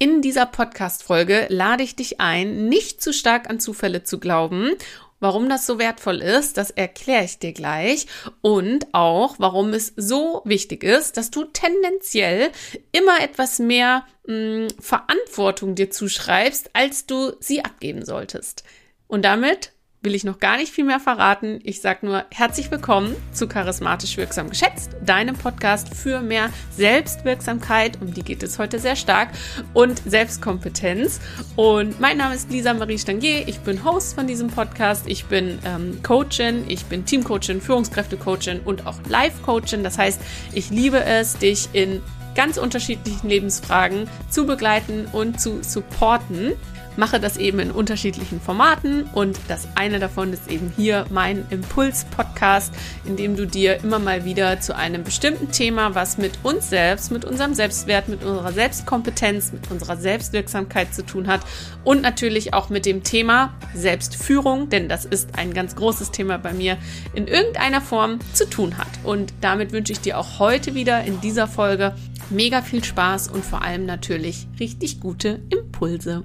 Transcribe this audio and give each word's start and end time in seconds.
In 0.00 0.22
dieser 0.22 0.46
Podcast-Folge 0.46 1.46
lade 1.48 1.82
ich 1.82 1.96
dich 1.96 2.20
ein, 2.20 2.68
nicht 2.68 3.02
zu 3.02 3.12
stark 3.12 3.50
an 3.50 3.58
Zufälle 3.58 4.04
zu 4.04 4.20
glauben. 4.20 4.76
Warum 5.18 5.48
das 5.48 5.66
so 5.66 5.80
wertvoll 5.80 6.22
ist, 6.22 6.56
das 6.56 6.70
erkläre 6.70 7.24
ich 7.24 7.40
dir 7.40 7.52
gleich. 7.52 8.06
Und 8.40 8.86
auch, 8.94 9.34
warum 9.38 9.72
es 9.72 9.92
so 9.96 10.42
wichtig 10.44 10.84
ist, 10.84 11.16
dass 11.16 11.32
du 11.32 11.46
tendenziell 11.46 12.52
immer 12.92 13.20
etwas 13.20 13.58
mehr 13.58 14.06
mh, 14.28 14.34
hm, 14.34 14.68
Verantwortung 14.78 15.74
dir 15.74 15.90
zuschreibst, 15.90 16.70
als 16.74 17.06
du 17.06 17.32
sie 17.40 17.64
abgeben 17.64 18.04
solltest. 18.04 18.62
Und 19.08 19.24
damit 19.24 19.72
will 20.00 20.14
ich 20.14 20.24
noch 20.24 20.38
gar 20.38 20.56
nicht 20.56 20.72
viel 20.72 20.84
mehr 20.84 21.00
verraten. 21.00 21.58
Ich 21.64 21.80
sage 21.80 22.06
nur 22.06 22.24
herzlich 22.30 22.70
willkommen 22.70 23.16
zu 23.32 23.48
Charismatisch 23.48 24.16
Wirksam 24.16 24.48
Geschätzt, 24.48 24.92
deinem 25.04 25.34
Podcast 25.34 25.94
für 25.94 26.20
mehr 26.20 26.50
Selbstwirksamkeit, 26.70 28.00
um 28.00 28.14
die 28.14 28.22
geht 28.22 28.44
es 28.44 28.58
heute 28.58 28.78
sehr 28.78 28.94
stark, 28.94 29.30
und 29.74 30.00
Selbstkompetenz. 30.06 31.20
Und 31.56 31.98
mein 31.98 32.16
Name 32.16 32.36
ist 32.36 32.50
Lisa 32.50 32.74
Marie 32.74 32.98
Stangier. 32.98 33.48
Ich 33.48 33.58
bin 33.60 33.84
Host 33.84 34.14
von 34.14 34.28
diesem 34.28 34.48
Podcast. 34.48 35.08
Ich 35.08 35.24
bin 35.24 35.58
ähm, 35.64 36.00
Coachin, 36.02 36.64
ich 36.68 36.84
bin 36.84 37.04
Teamcoachin, 37.04 37.60
Führungskräftecoachin 37.60 38.60
und 38.60 38.86
auch 38.86 38.98
Life-Coachin. 39.08 39.82
Das 39.82 39.98
heißt, 39.98 40.20
ich 40.52 40.70
liebe 40.70 41.02
es, 41.02 41.38
dich 41.38 41.70
in 41.72 42.02
ganz 42.36 42.56
unterschiedlichen 42.56 43.28
Lebensfragen 43.28 44.08
zu 44.30 44.46
begleiten 44.46 45.08
und 45.12 45.40
zu 45.40 45.60
supporten 45.64 46.52
mache 46.98 47.20
das 47.20 47.36
eben 47.36 47.60
in 47.60 47.70
unterschiedlichen 47.70 48.40
Formaten 48.40 49.04
und 49.14 49.38
das 49.46 49.68
eine 49.76 50.00
davon 50.00 50.32
ist 50.32 50.50
eben 50.50 50.72
hier 50.76 51.06
mein 51.10 51.46
Impuls-Podcast, 51.48 52.74
in 53.04 53.16
dem 53.16 53.36
du 53.36 53.46
dir 53.46 53.82
immer 53.84 54.00
mal 54.00 54.24
wieder 54.24 54.60
zu 54.60 54.74
einem 54.76 55.04
bestimmten 55.04 55.52
Thema, 55.52 55.94
was 55.94 56.18
mit 56.18 56.40
uns 56.42 56.68
selbst, 56.68 57.12
mit 57.12 57.24
unserem 57.24 57.54
Selbstwert, 57.54 58.08
mit 58.08 58.24
unserer 58.24 58.52
Selbstkompetenz, 58.52 59.52
mit 59.52 59.70
unserer 59.70 59.96
Selbstwirksamkeit 59.96 60.92
zu 60.92 61.06
tun 61.06 61.28
hat 61.28 61.40
und 61.84 62.02
natürlich 62.02 62.52
auch 62.52 62.68
mit 62.68 62.84
dem 62.84 63.04
Thema 63.04 63.54
Selbstführung, 63.74 64.68
denn 64.68 64.88
das 64.88 65.04
ist 65.04 65.38
ein 65.38 65.54
ganz 65.54 65.76
großes 65.76 66.10
Thema 66.10 66.36
bei 66.36 66.52
mir, 66.52 66.78
in 67.14 67.28
irgendeiner 67.28 67.80
Form 67.80 68.18
zu 68.32 68.50
tun 68.50 68.76
hat. 68.76 68.88
Und 69.04 69.32
damit 69.40 69.70
wünsche 69.70 69.92
ich 69.92 70.00
dir 70.00 70.18
auch 70.18 70.40
heute 70.40 70.74
wieder 70.74 71.04
in 71.04 71.20
dieser 71.20 71.46
Folge 71.46 71.94
mega 72.28 72.60
viel 72.60 72.82
Spaß 72.82 73.28
und 73.28 73.44
vor 73.44 73.62
allem 73.62 73.86
natürlich 73.86 74.48
richtig 74.58 75.00
gute 75.00 75.40
Impulse. 75.50 76.24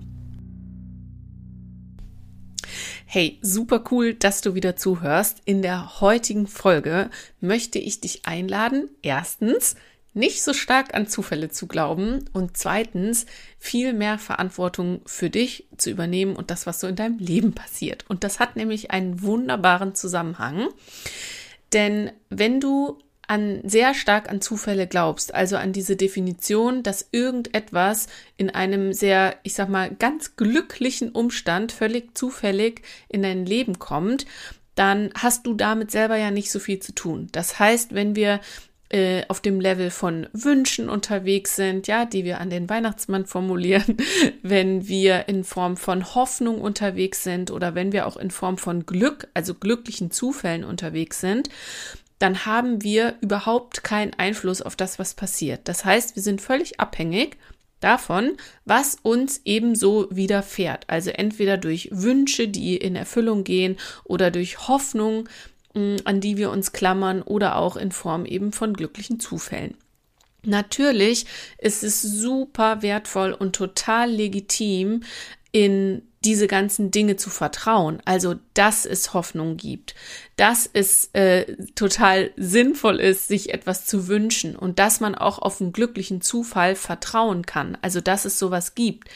Hey, 3.15 3.37
super 3.43 3.83
cool, 3.91 4.15
dass 4.15 4.41
du 4.41 4.55
wieder 4.55 4.75
zuhörst. 4.75 5.43
In 5.45 5.61
der 5.61 6.01
heutigen 6.01 6.47
Folge 6.47 7.11
möchte 7.41 7.77
ich 7.77 8.01
dich 8.01 8.25
einladen, 8.25 8.89
erstens, 9.03 9.75
nicht 10.15 10.41
so 10.41 10.51
stark 10.51 10.95
an 10.95 11.05
Zufälle 11.05 11.49
zu 11.49 11.67
glauben 11.67 12.25
und 12.33 12.57
zweitens, 12.57 13.27
viel 13.59 13.93
mehr 13.93 14.17
Verantwortung 14.17 15.01
für 15.05 15.29
dich 15.29 15.67
zu 15.77 15.91
übernehmen 15.91 16.35
und 16.35 16.49
das, 16.49 16.65
was 16.65 16.79
so 16.79 16.87
in 16.87 16.95
deinem 16.95 17.19
Leben 17.19 17.53
passiert. 17.53 18.03
Und 18.07 18.23
das 18.23 18.39
hat 18.39 18.55
nämlich 18.55 18.89
einen 18.89 19.21
wunderbaren 19.21 19.93
Zusammenhang. 19.93 20.69
Denn 21.71 22.09
wenn 22.31 22.59
du 22.59 22.97
an 23.33 23.67
sehr 23.67 23.95
stark 23.95 24.29
an 24.29 24.41
Zufälle 24.41 24.85
glaubst, 24.85 25.33
also 25.33 25.57
an 25.57 25.73
diese 25.73 25.95
Definition, 25.95 26.83
dass 26.83 27.07
irgendetwas 27.11 28.05
in 28.37 28.51
einem 28.51 28.93
sehr, 28.93 29.37
ich 29.41 29.55
sag 29.55 29.69
mal, 29.69 29.89
ganz 29.89 30.35
glücklichen 30.35 31.09
Umstand 31.09 31.71
völlig 31.71 32.15
zufällig 32.15 32.83
in 33.09 33.23
dein 33.23 33.47
Leben 33.47 33.79
kommt, 33.79 34.27
dann 34.75 35.09
hast 35.15 35.47
du 35.47 35.55
damit 35.55 35.89
selber 35.89 36.15
ja 36.15 36.29
nicht 36.29 36.51
so 36.51 36.59
viel 36.59 36.77
zu 36.77 36.93
tun. 36.93 37.27
Das 37.31 37.57
heißt, 37.57 37.95
wenn 37.95 38.15
wir 38.15 38.39
äh, 38.89 39.23
auf 39.29 39.41
dem 39.41 39.59
Level 39.59 39.89
von 39.89 40.27
Wünschen 40.33 40.87
unterwegs 40.87 41.55
sind, 41.55 41.87
ja, 41.87 42.05
die 42.05 42.25
wir 42.25 42.39
an 42.39 42.51
den 42.51 42.69
Weihnachtsmann 42.69 43.25
formulieren, 43.25 43.97
wenn 44.43 44.87
wir 44.87 45.27
in 45.27 45.43
Form 45.43 45.75
von 45.75 46.13
Hoffnung 46.13 46.61
unterwegs 46.61 47.23
sind 47.23 47.49
oder 47.49 47.73
wenn 47.73 47.93
wir 47.93 48.05
auch 48.05 48.17
in 48.17 48.29
Form 48.29 48.59
von 48.59 48.85
Glück, 48.85 49.27
also 49.33 49.55
glücklichen 49.55 50.11
Zufällen 50.11 50.63
unterwegs 50.63 51.19
sind, 51.19 51.49
dann 52.19 52.45
haben 52.45 52.83
wir 52.83 53.15
überhaupt 53.21 53.83
keinen 53.83 54.13
Einfluss 54.13 54.61
auf 54.61 54.75
das, 54.75 54.99
was 54.99 55.13
passiert. 55.13 55.67
Das 55.67 55.85
heißt, 55.85 56.15
wir 56.15 56.23
sind 56.23 56.41
völlig 56.41 56.79
abhängig 56.79 57.37
davon, 57.79 58.37
was 58.65 58.97
uns 59.01 59.41
ebenso 59.45 60.07
widerfährt. 60.09 60.85
Also 60.87 61.09
entweder 61.09 61.57
durch 61.57 61.89
Wünsche, 61.91 62.47
die 62.47 62.77
in 62.77 62.95
Erfüllung 62.95 63.43
gehen 63.43 63.77
oder 64.05 64.31
durch 64.31 64.67
Hoffnung, 64.67 65.27
mm, 65.73 65.97
an 66.05 66.21
die 66.21 66.37
wir 66.37 66.49
uns 66.49 66.71
klammern 66.71 67.21
oder 67.21 67.57
auch 67.57 67.75
in 67.75 67.91
Form 67.91 68.25
eben 68.25 68.53
von 68.53 68.73
glücklichen 68.73 69.19
Zufällen. 69.19 69.75
Natürlich 70.45 71.25
ist 71.57 71.83
es 71.83 72.01
super 72.01 72.81
wertvoll 72.81 73.31
und 73.33 73.55
total 73.55 74.11
legitim, 74.11 75.03
in 75.51 76.01
diese 76.25 76.47
ganzen 76.47 76.91
Dinge 76.91 77.15
zu 77.15 77.29
vertrauen. 77.29 78.01
Also, 78.05 78.35
dass 78.53 78.85
es 78.85 79.13
Hoffnung 79.13 79.57
gibt, 79.57 79.95
dass 80.35 80.69
es 80.71 81.09
äh, 81.13 81.55
total 81.75 82.31
sinnvoll 82.37 82.99
ist, 82.99 83.27
sich 83.27 83.53
etwas 83.53 83.85
zu 83.85 84.07
wünschen 84.07 84.55
und 84.55 84.79
dass 84.79 84.99
man 84.99 85.15
auch 85.15 85.39
auf 85.39 85.61
einen 85.61 85.73
glücklichen 85.73 86.21
Zufall 86.21 86.75
vertrauen 86.75 87.45
kann. 87.45 87.77
Also, 87.81 88.01
dass 88.01 88.25
es 88.25 88.39
sowas 88.39 88.75
gibt. 88.75 89.09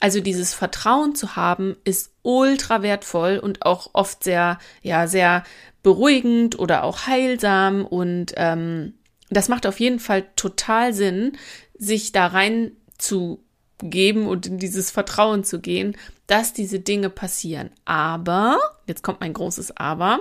Also 0.00 0.20
dieses 0.20 0.54
Vertrauen 0.54 1.14
zu 1.14 1.36
haben, 1.36 1.76
ist 1.84 2.12
ultra 2.22 2.82
wertvoll 2.82 3.38
und 3.38 3.66
auch 3.66 3.90
oft 3.92 4.24
sehr, 4.24 4.58
ja, 4.80 5.06
sehr 5.06 5.44
beruhigend 5.82 6.58
oder 6.58 6.84
auch 6.84 7.06
heilsam 7.06 7.84
und 7.84 8.32
ähm, 8.36 8.94
das 9.30 9.48
macht 9.48 9.66
auf 9.66 9.78
jeden 9.80 10.00
Fall 10.00 10.24
total 10.36 10.92
Sinn, 10.92 11.32
sich 11.78 12.12
da 12.12 12.26
rein 12.26 12.72
zu 12.98 13.42
geben 13.84 14.26
und 14.26 14.46
in 14.46 14.58
dieses 14.58 14.90
Vertrauen 14.90 15.44
zu 15.44 15.60
gehen, 15.60 15.96
dass 16.26 16.52
diese 16.52 16.80
Dinge 16.80 17.10
passieren. 17.10 17.70
Aber, 17.84 18.58
jetzt 18.86 19.02
kommt 19.02 19.20
mein 19.20 19.32
großes 19.32 19.76
Aber, 19.76 20.20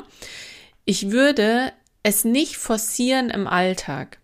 ich 0.85 1.11
würde 1.11 1.73
es 2.03 2.23
nicht 2.23 2.57
forcieren 2.57 3.29
im 3.29 3.47
Alltag. 3.47 4.19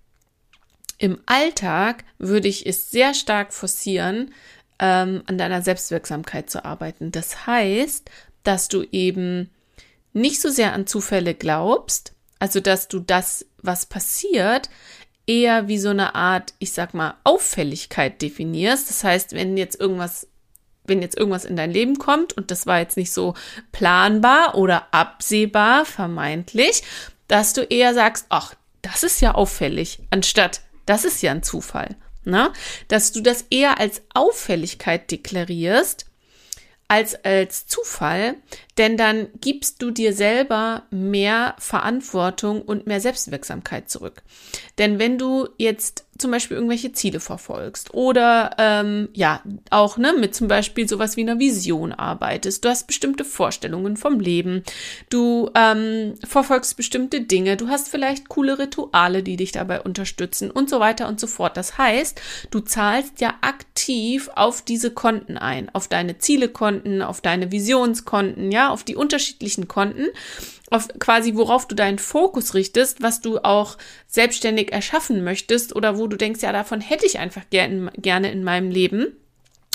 Im 0.98 1.20
Alltag 1.26 2.06
würde 2.18 2.48
ich 2.48 2.66
es 2.66 2.90
sehr 2.90 3.14
stark 3.14 3.54
forcieren, 3.54 4.34
ähm, 4.80 5.24
an 5.26 5.38
deiner 5.38 5.62
Selbstwirksamkeit 5.62 6.50
zu 6.50 6.64
arbeiten. 6.64 7.12
Das 7.12 7.46
heißt, 7.46 8.10
dass 8.44 8.68
du 8.68 8.84
eben 8.92 9.50
nicht 10.14 10.42
so 10.42 10.50
sehr 10.50 10.74
an 10.74 10.88
Zufälle 10.88 11.34
glaubst, 11.34 12.14
also 12.40 12.60
dass 12.60 12.88
du 12.88 13.00
das, 13.00 13.46
was 13.62 13.86
passiert, 13.86 14.70
eher 15.28 15.68
wie 15.68 15.78
so 15.78 15.90
eine 15.90 16.16
Art, 16.16 16.54
ich 16.60 16.72
sag 16.72 16.94
mal, 16.94 17.16
Auffälligkeit 17.24 18.22
definierst. 18.22 18.90
Das 18.90 19.04
heißt, 19.04 19.34
wenn 19.34 19.58
jetzt 19.58 19.80
irgendwas, 19.80 20.28
wenn 20.86 21.02
jetzt 21.02 21.18
irgendwas 21.18 21.46
in 21.46 21.56
dein 21.56 21.72
Leben 21.72 21.98
kommt 21.98 22.34
und 22.34 22.52
das 22.52 22.68
war 22.68 22.80
jetzt 22.80 22.98
nicht 22.98 23.12
so 23.12 23.34
planbar 23.72 24.56
oder 24.56 24.94
absehbar, 24.94 25.86
vermeintlich, 25.86 26.84
dass 27.28 27.54
du 27.54 27.62
eher 27.62 27.94
sagst, 27.94 28.28
ach, 28.30 28.56
das 28.82 29.04
ist 29.04 29.22
ja 29.22 29.34
auffällig, 29.34 30.00
anstatt 30.12 30.62
das 30.86 31.06
ist 31.06 31.22
ja 31.24 31.32
ein 31.32 31.44
Zufall. 31.44 31.96
Ne? 32.24 32.52
Dass 32.88 33.12
du 33.12 33.22
das 33.22 33.46
eher 33.50 33.80
als 33.80 34.02
Auffälligkeit 34.14 35.12
deklarierst 35.12 36.06
als 36.88 37.16
als 37.26 37.66
Zufall, 37.68 38.36
denn 38.78 38.98
dann 38.98 39.30
gibst 39.42 39.82
du 39.82 39.92
dir 39.92 40.14
selber 40.14 40.84
mehr 40.92 41.56
Verantwortung 41.58 42.62
und 42.62 42.86
mehr 42.88 43.02
Selbstwirksamkeit 43.02 43.90
zurück. 43.90 44.22
Denn 44.78 45.00
wenn 45.00 45.18
du 45.18 45.50
jetzt 45.58 46.05
zum 46.18 46.32
Beispiel 46.32 46.56
irgendwelche 46.56 46.94
Ziele 46.94 47.20
verfolgst 47.20 47.94
oder 47.94 48.52
ähm, 48.58 49.10
ja 49.14 49.42
auch 49.70 49.98
ne 49.98 50.14
mit 50.14 50.34
zum 50.34 50.48
Beispiel 50.48 50.88
sowas 50.88 51.18
wie 51.18 51.22
einer 51.22 51.40
Vision 51.40 51.92
arbeitest. 51.92 52.64
Du 52.64 52.70
hast 52.70 52.88
bestimmte 52.88 53.26
Vorstellungen 53.26 53.98
vom 53.98 54.20
Leben, 54.20 54.64
du 55.10 55.50
ähm, 55.56 56.14
verfolgst 56.26 56.78
bestimmte 56.78 57.22
Dinge, 57.22 57.58
du 57.58 57.68
hast 57.68 57.90
vielleicht 57.90 58.30
coole 58.30 58.60
Rituale, 58.60 59.24
die 59.24 59.36
dich 59.36 59.52
dabei 59.52 59.82
unterstützen 59.82 60.52
und 60.52 60.70
so 60.70 60.80
weiter 60.80 61.08
und 61.08 61.20
so 61.20 61.28
fort. 61.28 61.58
Das 61.58 61.78
heißt, 61.78 62.22
du 62.50 62.62
zahlst 62.62 63.20
ja 63.20 63.34
aktiv 63.42 64.30
auf 64.36 64.62
diese 64.62 64.92
Konten 64.92 65.38
ein, 65.38 65.70
auf 65.74 65.90
deine 65.90 66.18
Zielekonten, 66.18 67.02
auf 67.02 67.20
deine 67.20 67.52
Visionskonten, 67.52 68.52
ja, 68.52 68.70
auf 68.70 68.84
die 68.84 68.96
unterschiedlichen 68.96 69.68
Konten 69.68 70.08
auf 70.72 70.88
quasi, 71.00 71.36
worauf 71.36 71.68
du 71.68 71.76
deinen 71.76 72.00
Fokus 72.00 72.54
richtest, 72.54 73.02
was 73.02 73.22
du 73.22 73.40
auch 73.40 73.78
selbstständig 74.08 74.72
erschaffen 74.72 75.24
möchtest 75.24 75.76
oder 75.76 75.98
wo 75.98 76.08
du 76.08 76.18
denkst, 76.18 76.42
ja, 76.42 76.52
davon 76.52 76.82
hätte 76.82 77.06
ich 77.06 77.20
einfach 77.20 77.44
gern, 77.50 77.92
gerne 77.98 78.32
in 78.32 78.44
meinem 78.44 78.72
Leben. 78.72 79.16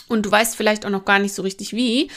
Und 0.09 0.27
du 0.27 0.33
weißt 0.33 0.57
vielleicht 0.57 0.85
auch 0.85 0.91
noch 0.91 1.05
gar 1.05 1.21
nicht 1.21 1.35
so 1.35 1.43
richtig 1.43 1.73
wie. 1.73 2.11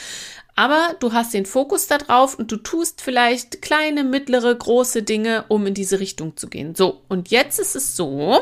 Aber 0.56 0.94
du 1.00 1.12
hast 1.12 1.34
den 1.34 1.46
Fokus 1.46 1.86
da 1.86 1.98
drauf 1.98 2.38
und 2.38 2.50
du 2.50 2.56
tust 2.56 3.00
vielleicht 3.00 3.62
kleine, 3.62 4.04
mittlere, 4.04 4.54
große 4.54 5.02
Dinge, 5.02 5.44
um 5.48 5.66
in 5.66 5.74
diese 5.74 6.00
Richtung 6.00 6.36
zu 6.36 6.48
gehen. 6.48 6.74
So, 6.74 7.02
und 7.08 7.30
jetzt 7.30 7.58
ist 7.58 7.74
es 7.74 7.96
so, 7.96 8.40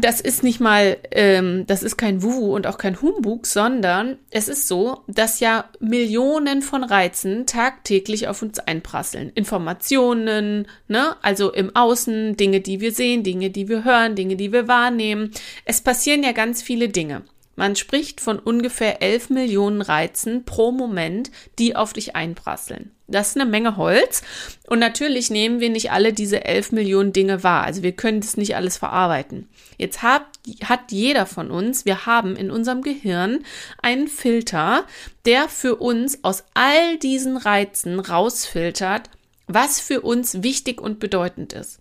das 0.00 0.20
ist 0.20 0.42
nicht 0.42 0.60
mal, 0.60 0.96
ähm, 1.10 1.64
das 1.66 1.82
ist 1.82 1.96
kein 1.96 2.22
Wuhu 2.22 2.54
und 2.54 2.66
auch 2.66 2.78
kein 2.78 3.00
Humbug, 3.00 3.46
sondern 3.46 4.18
es 4.30 4.48
ist 4.48 4.66
so, 4.66 5.02
dass 5.06 5.40
ja 5.40 5.68
Millionen 5.78 6.62
von 6.62 6.82
Reizen 6.82 7.46
tagtäglich 7.46 8.26
auf 8.28 8.42
uns 8.42 8.58
einprasseln. 8.58 9.30
Informationen, 9.34 10.66
ne, 10.88 11.16
also 11.22 11.52
im 11.52 11.76
Außen, 11.76 12.36
Dinge, 12.36 12.60
die 12.60 12.80
wir 12.80 12.92
sehen, 12.92 13.22
Dinge, 13.22 13.50
die 13.50 13.68
wir 13.68 13.84
hören, 13.84 14.14
Dinge, 14.14 14.36
die 14.36 14.52
wir 14.52 14.68
wahrnehmen. 14.68 15.30
Es 15.64 15.80
passieren 15.80 16.22
ja 16.22 16.32
ganz 16.32 16.62
viele 16.62 16.88
Dinge. 16.88 17.22
Man 17.56 17.76
spricht 17.76 18.20
von 18.20 18.38
ungefähr 18.38 19.02
11 19.02 19.30
Millionen 19.30 19.80
Reizen 19.80 20.44
pro 20.44 20.72
Moment, 20.72 21.30
die 21.58 21.76
auf 21.76 21.92
dich 21.92 22.16
einprasseln. 22.16 22.90
Das 23.06 23.28
ist 23.28 23.36
eine 23.36 23.48
Menge 23.48 23.76
Holz. 23.76 24.22
Und 24.66 24.78
natürlich 24.78 25.30
nehmen 25.30 25.60
wir 25.60 25.68
nicht 25.70 25.92
alle 25.92 26.12
diese 26.12 26.44
11 26.44 26.72
Millionen 26.72 27.12
Dinge 27.12 27.42
wahr. 27.42 27.62
Also 27.64 27.82
wir 27.82 27.92
können 27.92 28.20
das 28.20 28.36
nicht 28.36 28.56
alles 28.56 28.76
verarbeiten. 28.76 29.48
Jetzt 29.76 30.02
hat, 30.02 30.24
hat 30.64 30.90
jeder 30.90 31.26
von 31.26 31.50
uns, 31.50 31.84
wir 31.84 32.06
haben 32.06 32.34
in 32.34 32.50
unserem 32.50 32.82
Gehirn 32.82 33.44
einen 33.82 34.08
Filter, 34.08 34.84
der 35.26 35.48
für 35.48 35.76
uns 35.76 36.24
aus 36.24 36.44
all 36.54 36.98
diesen 36.98 37.36
Reizen 37.36 38.00
rausfiltert, 38.00 39.10
was 39.46 39.80
für 39.80 40.00
uns 40.00 40.42
wichtig 40.42 40.80
und 40.80 40.98
bedeutend 40.98 41.52
ist. 41.52 41.80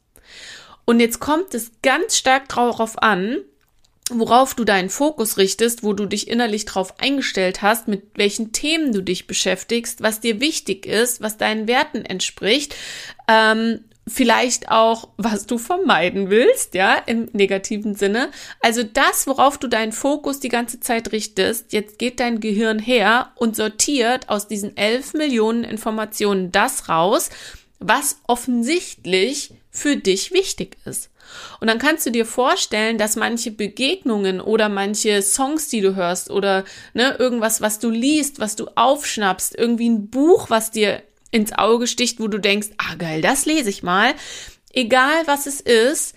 Und 0.85 0.99
jetzt 0.99 1.19
kommt 1.19 1.53
es 1.53 1.71
ganz 1.81 2.17
stark 2.17 2.49
darauf 2.49 3.01
an, 3.01 3.37
worauf 4.09 4.53
du 4.53 4.65
deinen 4.65 4.89
Fokus 4.89 5.37
richtest, 5.37 5.83
wo 5.83 5.93
du 5.93 6.05
dich 6.05 6.27
innerlich 6.27 6.65
drauf 6.65 6.99
eingestellt 6.99 7.61
hast, 7.61 7.87
mit 7.87 8.03
welchen 8.15 8.51
Themen 8.51 8.91
du 8.91 9.01
dich 9.01 9.27
beschäftigst, 9.27 10.01
was 10.01 10.19
dir 10.19 10.39
wichtig 10.41 10.85
ist, 10.85 11.21
was 11.21 11.37
deinen 11.37 11.67
Werten 11.67 12.03
entspricht, 12.03 12.75
ähm, 13.27 13.79
vielleicht 14.05 14.69
auch, 14.69 15.07
was 15.15 15.45
du 15.45 15.57
vermeiden 15.57 16.29
willst, 16.29 16.73
ja, 16.73 16.95
im 17.05 17.29
negativen 17.31 17.95
Sinne. 17.95 18.29
Also 18.59 18.83
das, 18.83 19.27
worauf 19.27 19.57
du 19.57 19.67
deinen 19.67 19.93
Fokus 19.93 20.41
die 20.41 20.49
ganze 20.49 20.81
Zeit 20.81 21.13
richtest, 21.13 21.71
jetzt 21.71 21.99
geht 21.99 22.19
dein 22.19 22.41
Gehirn 22.41 22.79
her 22.79 23.31
und 23.35 23.55
sortiert 23.55 24.27
aus 24.27 24.49
diesen 24.49 24.75
elf 24.75 25.13
Millionen 25.13 25.63
Informationen 25.63 26.51
das 26.51 26.89
raus, 26.89 27.29
was 27.79 28.17
offensichtlich 28.27 29.53
für 29.71 29.95
dich 29.95 30.33
wichtig 30.33 30.77
ist. 30.85 31.09
Und 31.59 31.67
dann 31.67 31.79
kannst 31.79 32.05
du 32.05 32.11
dir 32.11 32.25
vorstellen, 32.25 32.97
dass 32.97 33.15
manche 33.15 33.51
Begegnungen 33.51 34.41
oder 34.41 34.69
manche 34.69 35.21
Songs, 35.21 35.69
die 35.69 35.81
du 35.81 35.95
hörst 35.95 36.29
oder 36.29 36.63
ne, 36.93 37.15
irgendwas, 37.19 37.61
was 37.61 37.79
du 37.79 37.89
liest, 37.89 38.39
was 38.39 38.55
du 38.55 38.67
aufschnappst, 38.75 39.57
irgendwie 39.57 39.89
ein 39.89 40.09
Buch, 40.09 40.49
was 40.49 40.71
dir 40.71 41.01
ins 41.31 41.53
Auge 41.53 41.87
sticht, 41.87 42.19
wo 42.19 42.27
du 42.27 42.37
denkst, 42.37 42.69
ah 42.77 42.95
geil, 42.95 43.21
das 43.21 43.45
lese 43.45 43.69
ich 43.69 43.83
mal. 43.83 44.13
Egal 44.71 45.23
was 45.25 45.45
es 45.45 45.61
ist, 45.61 46.15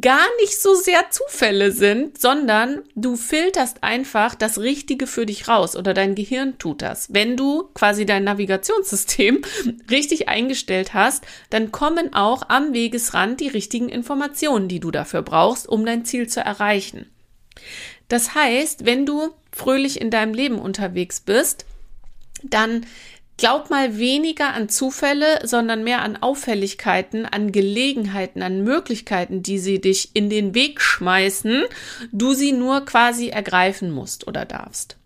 gar 0.00 0.26
nicht 0.40 0.60
so 0.60 0.74
sehr 0.74 1.10
Zufälle 1.10 1.70
sind, 1.70 2.20
sondern 2.20 2.82
du 2.94 3.16
filterst 3.16 3.82
einfach 3.82 4.34
das 4.34 4.58
Richtige 4.58 5.06
für 5.06 5.26
dich 5.26 5.46
raus 5.46 5.76
oder 5.76 5.92
dein 5.92 6.14
Gehirn 6.14 6.58
tut 6.58 6.82
das. 6.82 7.12
Wenn 7.12 7.36
du 7.36 7.68
quasi 7.74 8.06
dein 8.06 8.24
Navigationssystem 8.24 9.42
richtig 9.90 10.28
eingestellt 10.28 10.94
hast, 10.94 11.24
dann 11.50 11.70
kommen 11.70 12.14
auch 12.14 12.48
am 12.48 12.72
Wegesrand 12.72 13.40
die 13.40 13.48
richtigen 13.48 13.88
Informationen, 13.88 14.68
die 14.68 14.80
du 14.80 14.90
dafür 14.90 15.22
brauchst, 15.22 15.68
um 15.68 15.84
dein 15.84 16.04
Ziel 16.04 16.28
zu 16.28 16.40
erreichen. 16.40 17.06
Das 18.08 18.34
heißt, 18.34 18.86
wenn 18.86 19.06
du 19.06 19.30
fröhlich 19.52 20.00
in 20.00 20.10
deinem 20.10 20.34
Leben 20.34 20.58
unterwegs 20.58 21.20
bist, 21.20 21.66
dann 22.42 22.86
Glaub 23.36 23.68
mal 23.68 23.98
weniger 23.98 24.54
an 24.54 24.68
Zufälle, 24.68 25.40
sondern 25.44 25.82
mehr 25.82 26.02
an 26.02 26.16
Auffälligkeiten, 26.16 27.26
an 27.26 27.50
Gelegenheiten, 27.50 28.42
an 28.42 28.62
Möglichkeiten, 28.62 29.42
die 29.42 29.58
sie 29.58 29.80
dich 29.80 30.14
in 30.14 30.30
den 30.30 30.54
Weg 30.54 30.80
schmeißen, 30.80 31.64
du 32.12 32.32
sie 32.32 32.52
nur 32.52 32.84
quasi 32.84 33.28
ergreifen 33.28 33.90
musst 33.90 34.28
oder 34.28 34.44
darfst. 34.44 34.96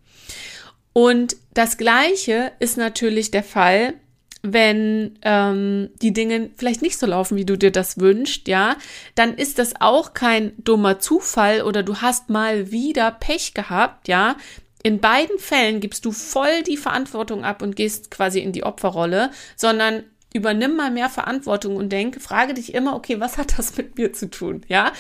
Und 0.93 1.37
das 1.55 1.79
Gleiche 1.79 2.53
ist 2.59 2.77
natürlich 2.77 3.31
der 3.31 3.45
Fall, 3.45 3.95
wenn 4.43 5.19
ähm, 5.23 5.91
die 6.03 6.13
Dinge 6.13 6.51
vielleicht 6.57 6.83
nicht 6.83 6.99
so 6.99 7.07
laufen, 7.07 7.37
wie 7.37 7.45
du 7.45 7.57
dir 7.57 7.71
das 7.73 7.99
wünschst, 7.99 8.47
ja, 8.47 8.77
dann 9.15 9.35
ist 9.35 9.59
das 9.59 9.81
auch 9.81 10.15
kein 10.15 10.53
dummer 10.59 11.01
Zufall 11.01 11.63
oder 11.63 11.83
du 11.83 11.97
hast 11.97 12.31
mal 12.31 12.71
wieder 12.71 13.11
Pech 13.11 13.55
gehabt, 13.55 14.09
ja. 14.09 14.37
In 14.83 15.01
beiden 15.01 15.39
Fällen 15.39 15.81
gibst 15.81 16.05
du 16.05 16.13
voll 16.13 16.63
die 16.63 16.77
Verantwortung 16.77 17.45
ab 17.45 17.63
und 17.63 17.77
gehst 17.77 18.11
quasi 18.11 18.41
in 18.41 18.53
die 18.53 18.63
Opferrolle, 18.63 19.31
sondern 19.57 20.05
übernimm 20.33 20.77
mal 20.77 20.91
mehr 20.91 21.09
Verantwortung 21.09 21.77
und 21.77 21.91
denk, 21.91 22.21
frage 22.21 22.55
dich 22.55 22.75
immer, 22.75 22.95
okay, 22.95 23.21
was 23.21 23.39
hat 23.39 23.59
das 23.59 23.77
mit 23.77 23.97
mir 23.97 24.13
zu 24.13 24.31
tun? 24.31 24.63
Ja? 24.69 24.93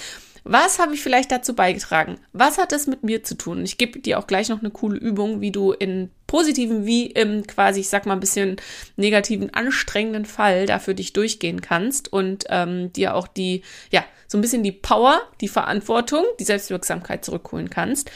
Was 0.45 0.79
habe 0.79 0.95
ich 0.95 1.03
vielleicht 1.03 1.31
dazu 1.31 1.55
beigetragen? 1.55 2.19
Was 2.33 2.57
hat 2.57 2.73
das 2.73 2.87
mit 2.87 3.03
mir 3.03 3.23
zu 3.23 3.37
tun? 3.37 3.63
Ich 3.65 3.77
gebe 3.77 3.99
dir 3.99 4.19
auch 4.19 4.27
gleich 4.27 4.49
noch 4.49 4.61
eine 4.61 4.71
coole 4.71 4.97
Übung, 4.97 5.43
wie 5.43 5.53
du 5.53 5.73
in 5.73 6.11
positiven 6.27 6.87
wie 6.87 7.07
im 7.07 7.47
quasi, 7.47 7.81
ich 7.81 7.89
sag 7.89 8.07
mal, 8.07 8.15
ein 8.15 8.21
bisschen 8.21 8.57
negativen, 8.97 9.53
anstrengenden 9.53 10.25
Fall 10.25 10.67
dafür 10.67 10.95
dich 10.95 11.13
durchgehen 11.13 11.61
kannst 11.61 12.11
und 12.13 12.45
ähm, 12.49 12.93
dir 12.95 13.15
auch 13.15 13.29
die, 13.29 13.63
ja, 13.91 14.05
so 14.27 14.39
ein 14.39 14.41
bisschen 14.41 14.63
die 14.63 14.73
Power, 14.73 15.21
die 15.41 15.49
Verantwortung, 15.49 16.25
die 16.41 16.45
Selbstwirksamkeit 16.45 17.25
zurückholen 17.25 17.69
kannst. 17.69 18.11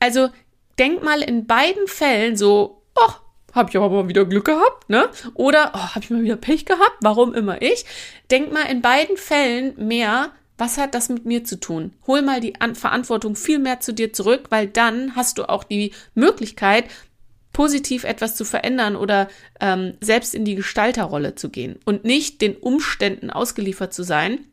Also 0.00 0.28
denk 0.78 1.02
mal 1.02 1.22
in 1.22 1.46
beiden 1.46 1.86
Fällen 1.86 2.36
so, 2.36 2.82
oh, 2.94 3.12
habe 3.52 3.70
ich 3.70 3.76
aber 3.76 3.88
mal 3.88 4.08
wieder 4.08 4.24
Glück 4.24 4.46
gehabt, 4.46 4.90
ne? 4.90 5.08
Oder 5.34 5.72
oh, 5.74 5.94
habe 5.94 6.00
ich 6.00 6.10
mal 6.10 6.22
wieder 6.22 6.36
Pech 6.36 6.66
gehabt, 6.66 6.96
warum 7.00 7.34
immer 7.34 7.62
ich? 7.62 7.84
Denk 8.30 8.52
mal 8.52 8.64
in 8.64 8.82
beiden 8.82 9.16
Fällen 9.16 9.74
mehr, 9.76 10.32
was 10.58 10.78
hat 10.78 10.94
das 10.94 11.08
mit 11.08 11.24
mir 11.24 11.44
zu 11.44 11.58
tun? 11.58 11.92
Hol 12.06 12.22
mal 12.22 12.40
die 12.40 12.60
An 12.60 12.74
Verantwortung 12.74 13.36
viel 13.36 13.58
mehr 13.58 13.80
zu 13.80 13.92
dir 13.92 14.12
zurück, 14.12 14.46
weil 14.50 14.66
dann 14.66 15.16
hast 15.16 15.38
du 15.38 15.48
auch 15.48 15.64
die 15.64 15.92
Möglichkeit, 16.14 16.84
positiv 17.52 18.04
etwas 18.04 18.34
zu 18.34 18.44
verändern 18.44 18.96
oder 18.96 19.28
ähm, 19.60 19.94
selbst 20.00 20.34
in 20.34 20.44
die 20.44 20.56
Gestalterrolle 20.56 21.36
zu 21.36 21.48
gehen 21.48 21.78
und 21.84 22.04
nicht 22.04 22.40
den 22.42 22.56
Umständen 22.56 23.30
ausgeliefert 23.30 23.94
zu 23.94 24.02
sein, 24.02 24.44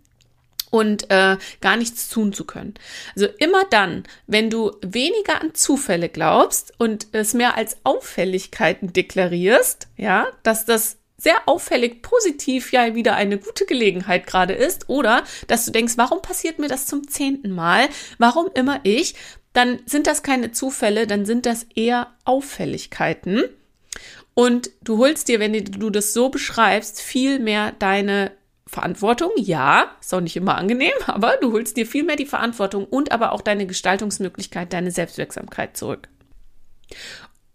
und 0.72 1.12
äh, 1.12 1.38
gar 1.60 1.78
nichts 1.78 2.10
tun 2.10 2.34
zu 2.34 2.46
können. 2.46 2.74
Also 3.16 3.28
immer 3.38 3.66
dann, 3.66 4.04
wenn 4.26 4.50
du 4.50 4.72
weniger 4.82 5.40
an 5.42 5.54
Zufälle 5.54 6.10
glaubst 6.10 6.74
und 6.80 7.08
es 7.12 7.36
mehr 7.36 7.56
als 7.56 7.78
Auffälligkeiten 7.84 8.94
deklarierst, 8.94 9.88
ja, 9.98 10.28
dass 10.42 10.66
das 10.66 10.98
sehr 11.18 11.36
auffällig 11.46 12.02
positiv 12.02 12.72
ja 12.72 12.96
wieder 12.96 13.16
eine 13.16 13.38
gute 13.38 13.66
Gelegenheit 13.66 14.26
gerade 14.26 14.54
ist 14.54 14.90
oder 14.90 15.24
dass 15.46 15.66
du 15.66 15.72
denkst, 15.72 15.94
warum 15.98 16.24
passiert 16.24 16.58
mir 16.58 16.68
das 16.68 16.88
zum 16.88 17.08
zehnten 17.08 17.52
Mal? 17.52 17.88
Warum 18.18 18.50
immer 18.56 18.80
ich? 18.84 19.14
Dann 19.54 19.80
sind 19.86 20.08
das 20.08 20.24
keine 20.24 20.52
Zufälle, 20.52 21.06
dann 21.06 21.26
sind 21.26 21.46
das 21.46 21.68
eher 21.76 22.08
Auffälligkeiten. 22.24 23.44
Und 24.34 24.72
du 24.82 24.98
holst 24.98 25.28
dir, 25.28 25.40
wenn 25.40 25.54
du 25.54 25.90
das 25.90 26.14
so 26.14 26.30
beschreibst, 26.30 27.02
viel 27.02 27.38
mehr 27.38 27.74
deine 27.78 28.32
Verantwortung, 28.72 29.32
ja, 29.36 29.92
ist 30.00 30.14
auch 30.14 30.22
nicht 30.22 30.38
immer 30.38 30.58
angenehm, 30.58 30.94
aber 31.06 31.36
du 31.42 31.52
holst 31.52 31.76
dir 31.76 31.86
viel 31.86 32.04
mehr 32.04 32.16
die 32.16 32.26
Verantwortung 32.26 32.86
und 32.86 33.12
aber 33.12 33.34
auch 33.34 33.42
deine 33.42 33.68
Gestaltungsmöglichkeit, 33.68 34.72
deine 34.72 34.92
Selbstwirksamkeit 34.92 35.76
zurück. 35.76 36.08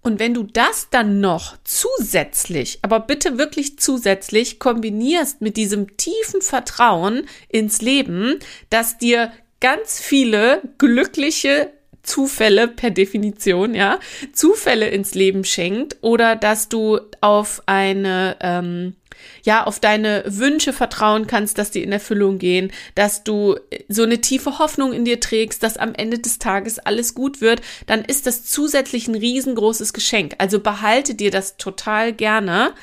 Und 0.02 0.20
wenn 0.20 0.35
du 0.35 0.44
das 0.44 0.88
dann 0.90 1.20
noch 1.20 1.56
zusätzlich, 1.64 2.78
aber 2.82 3.00
bitte 3.00 3.38
wirklich 3.38 3.78
zusätzlich 3.78 4.61
kombinierst 4.61 5.40
mit 5.40 5.56
diesem 5.56 5.96
tiefen 5.96 6.42
Vertrauen 6.42 7.26
ins 7.49 7.80
Leben, 7.82 8.38
dass 8.70 8.99
dir 8.99 9.32
ganz 9.61 9.99
viele 10.00 10.62
glückliche 10.78 11.73
Zufälle 12.06 12.68
per 12.68 12.90
Definition, 12.90 13.75
ja, 13.75 13.98
Zufälle 14.32 14.88
ins 14.88 15.14
Leben 15.14 15.44
schenkt 15.44 15.96
oder 16.00 16.36
dass 16.36 16.68
du 16.68 17.00
auf 17.20 17.62
eine 17.66 18.36
ähm, 18.40 18.94
ja, 19.42 19.64
auf 19.64 19.80
deine 19.80 20.25
Wünsche 20.26 20.72
vertrauen 20.72 21.26
kannst, 21.26 21.58
dass 21.58 21.70
die 21.70 21.82
in 21.82 21.92
Erfüllung 21.92 22.38
gehen, 22.38 22.72
dass 22.94 23.25
du 23.25 23.56
so 23.88 24.02
eine 24.02 24.20
tiefe 24.20 24.58
Hoffnung 24.58 24.92
in 24.92 25.04
dir 25.04 25.20
trägst, 25.20 25.62
dass 25.62 25.76
am 25.76 25.94
Ende 25.94 26.18
des 26.18 26.38
Tages 26.38 26.78
alles 26.78 27.14
gut 27.14 27.40
wird, 27.40 27.60
dann 27.86 28.04
ist 28.04 28.26
das 28.26 28.44
zusätzlich 28.44 29.08
ein 29.08 29.14
riesengroßes 29.14 29.92
Geschenk. 29.92 30.34
Also 30.38 30.60
behalte 30.60 31.14
dir 31.14 31.30
das 31.30 31.56
total 31.56 32.12
gerne 32.12 32.75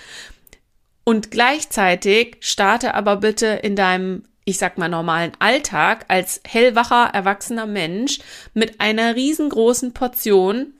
und 1.04 1.32
gleichzeitig 1.32 2.38
starte 2.40 2.94
aber 2.94 3.18
bitte 3.18 3.48
in 3.48 3.76
deinem 3.76 4.24
ich 4.46 4.58
sag 4.58 4.78
mal, 4.78 4.90
normalen 4.90 5.32
Alltag 5.40 6.06
als 6.08 6.42
hellwacher, 6.46 7.10
erwachsener 7.14 7.66
Mensch 7.66 8.20
mit 8.54 8.80
einer 8.80 9.16
riesengroßen 9.16 9.94
Portion 9.94 10.74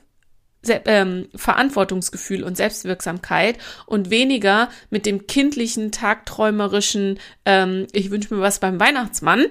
ähm, 0.86 1.28
Verantwortungsgefühl 1.34 2.42
und 2.42 2.56
Selbstwirksamkeit 2.56 3.58
und 3.86 4.10
weniger 4.10 4.70
mit 4.90 5.06
dem 5.06 5.26
kindlichen, 5.26 5.92
tagträumerischen, 5.92 7.18
ähm, 7.44 7.86
ich 7.92 8.10
wünsche 8.10 8.34
mir 8.34 8.40
was 8.40 8.60
beim 8.60 8.80
Weihnachtsmann. 8.80 9.46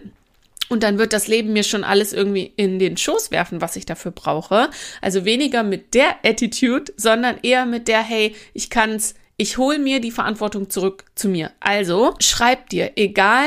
Und 0.69 0.81
dann 0.81 0.97
wird 0.97 1.13
das 1.13 1.27
Leben 1.27 1.53
mir 1.53 1.63
schon 1.63 1.83
alles 1.83 2.13
irgendwie 2.13 2.51
in 2.55 2.79
den 2.79 2.97
Schoß 2.97 3.31
werfen, 3.31 3.61
was 3.61 3.75
ich 3.75 3.85
dafür 3.85 4.11
brauche. 4.11 4.69
Also 5.01 5.25
weniger 5.25 5.61
mit 5.61 5.93
der 5.93 6.15
Attitude, 6.23 6.93
sondern 6.95 7.37
eher 7.43 7.65
mit 7.65 7.87
der, 7.87 8.01
hey, 8.01 8.35
ich 8.53 8.69
kann's, 8.69 9.13
ich 9.37 9.57
hole 9.57 9.77
mir 9.77 9.99
die 9.99 10.09
Verantwortung 10.09 10.69
zurück 10.69 11.05
zu 11.15 11.27
mir. 11.27 11.51
Also 11.59 12.15
schreib 12.19 12.69
dir, 12.69 12.93
egal 12.95 13.45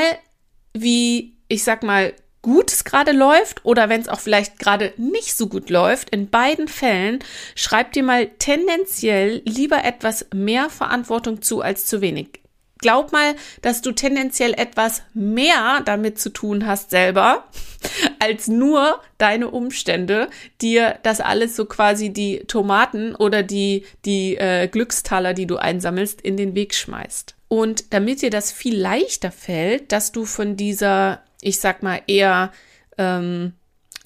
wie, 0.81 1.37
ich 1.47 1.63
sag 1.63 1.83
mal, 1.83 2.13
gut 2.41 2.71
es 2.71 2.85
gerade 2.85 3.11
läuft 3.11 3.65
oder 3.65 3.89
wenn 3.89 4.01
es 4.01 4.07
auch 4.07 4.19
vielleicht 4.19 4.57
gerade 4.57 4.93
nicht 4.97 5.35
so 5.35 5.47
gut 5.47 5.69
läuft, 5.69 6.09
in 6.11 6.29
beiden 6.29 6.67
Fällen 6.67 7.19
schreib 7.55 7.91
dir 7.91 8.03
mal 8.03 8.29
tendenziell 8.39 9.41
lieber 9.45 9.83
etwas 9.83 10.25
mehr 10.33 10.69
Verantwortung 10.69 11.41
zu 11.41 11.61
als 11.61 11.85
zu 11.85 11.99
wenig. 12.01 12.41
Glaub 12.79 13.11
mal, 13.11 13.35
dass 13.61 13.81
du 13.81 13.91
tendenziell 13.91 14.53
etwas 14.53 15.01
mehr 15.13 15.81
damit 15.83 16.19
zu 16.19 16.29
tun 16.29 16.67
hast 16.67 16.91
selber, 16.91 17.45
als 18.19 18.47
nur 18.47 19.01
deine 19.17 19.49
Umstände, 19.49 20.29
dir 20.61 20.99
das 21.03 21.19
alles 21.19 21.55
so 21.55 21.65
quasi 21.65 22.11
die 22.11 22.45
Tomaten 22.47 23.15
oder 23.15 23.41
die, 23.43 23.85
die 24.05 24.37
äh, 24.37 24.67
Glückstaler, 24.67 25.33
die 25.33 25.47
du 25.47 25.57
einsammelst, 25.57 26.21
in 26.21 26.37
den 26.37 26.55
Weg 26.55 26.75
schmeißt. 26.75 27.36
Und 27.47 27.93
damit 27.93 28.21
dir 28.21 28.29
das 28.29 28.51
viel 28.51 28.77
leichter 28.77 29.31
fällt, 29.31 29.91
dass 29.91 30.11
du 30.11 30.25
von 30.25 30.57
dieser 30.57 31.21
ich 31.41 31.59
sag 31.59 31.83
mal, 31.83 32.01
eher 32.07 32.51
ähm, 32.97 33.53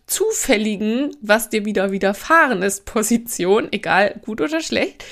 zufälligen, 0.05 1.15
was 1.21 1.49
dir 1.49 1.65
wieder 1.65 1.91
widerfahren 1.91 2.61
ist, 2.61 2.85
Position, 2.85 3.69
egal 3.71 4.19
gut 4.25 4.41
oder 4.41 4.61
schlecht, 4.61 5.05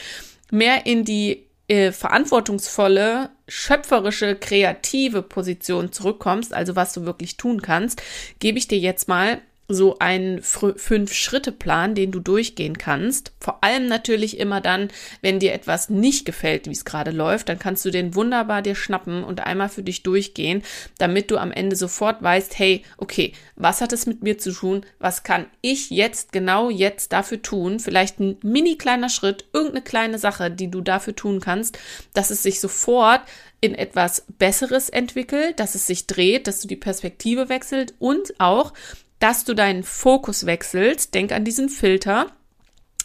mehr 0.52 0.86
in 0.86 1.06
die 1.06 1.48
äh, 1.68 1.92
verantwortungsvolle, 1.92 3.30
schöpferische, 3.48 4.36
kreative 4.36 5.22
Position 5.22 5.92
zurückkommst, 5.92 6.54
also 6.54 6.76
was 6.76 6.94
du 6.94 7.06
wirklich 7.06 7.38
tun 7.38 7.62
kannst, 7.62 8.02
gebe 8.40 8.58
ich 8.58 8.68
dir 8.68 8.80
jetzt 8.80 9.08
mal 9.08 9.42
so 9.70 10.00
einen 10.00 10.42
Fünf-Schritte-Plan, 10.42 11.94
den 11.94 12.12
du 12.12 12.20
durchgehen 12.20 12.78
kannst. 12.80 13.32
Vor 13.40 13.64
allem 13.64 13.86
natürlich 13.86 14.40
immer 14.40 14.62
dann, 14.62 14.90
wenn 15.22 15.40
dir 15.40 15.54
etwas 15.54 15.90
nicht 15.90 16.26
gefällt, 16.26 16.66
wie 16.66 16.72
es 16.72 16.86
gerade 16.86 17.12
läuft, 17.12 17.50
dann 17.50 17.60
kannst 17.60 17.86
du 17.86 17.92
den 17.92 18.16
wunderbar 18.16 18.64
dir 18.64 18.74
schnappen 18.74 19.24
und 19.24 19.42
einmal 19.42 19.70
für 19.70 19.84
dich 19.84 20.02
durchgehen, 20.02 20.64
damit 20.98 21.30
du 21.30 21.38
am 21.38 21.52
Ende 21.52 21.76
sofort 21.76 22.22
weißt, 22.24 22.58
hey, 22.58 22.84
okay, 22.98 23.34
was 23.56 23.80
hat 23.80 23.94
es 23.94 24.08
mit 24.08 24.24
mir 24.24 24.40
zu 24.40 24.52
tun? 24.52 24.86
Was 24.98 25.24
kann 25.24 25.46
ich 25.62 25.92
jetzt 25.92 26.32
genau 26.32 26.72
jetzt 26.72 27.14
dafür 27.14 27.42
tun? 27.42 27.80
Vielleicht 27.80 28.20
ein 28.20 28.38
mini 28.42 28.76
kleiner 28.76 29.10
Schritt, 29.10 29.46
irgendeine 29.54 29.84
kleine 29.84 30.18
Sache, 30.18 30.50
die 30.50 30.72
du 30.72 30.82
dafür 30.82 31.16
tun 31.16 31.40
kannst, 31.40 31.78
dass 32.14 32.32
es 32.32 32.42
sich 32.42 32.60
sofort 32.60 33.22
in 33.62 33.76
etwas 33.76 34.26
Besseres 34.38 34.90
entwickelt, 34.90 35.60
dass 35.60 35.76
es 35.76 35.86
sich 35.86 36.08
dreht, 36.08 36.48
dass 36.48 36.62
du 36.62 36.68
die 36.68 36.76
Perspektive 36.76 37.50
wechselt 37.50 37.94
und 38.00 38.40
auch, 38.40 38.74
dass 39.20 39.44
du 39.44 39.54
deinen 39.54 39.84
Fokus 39.84 40.46
wechselst. 40.46 41.14
Denk 41.14 41.32
an 41.32 41.46
diesen 41.46 41.70
Filter 41.70 42.28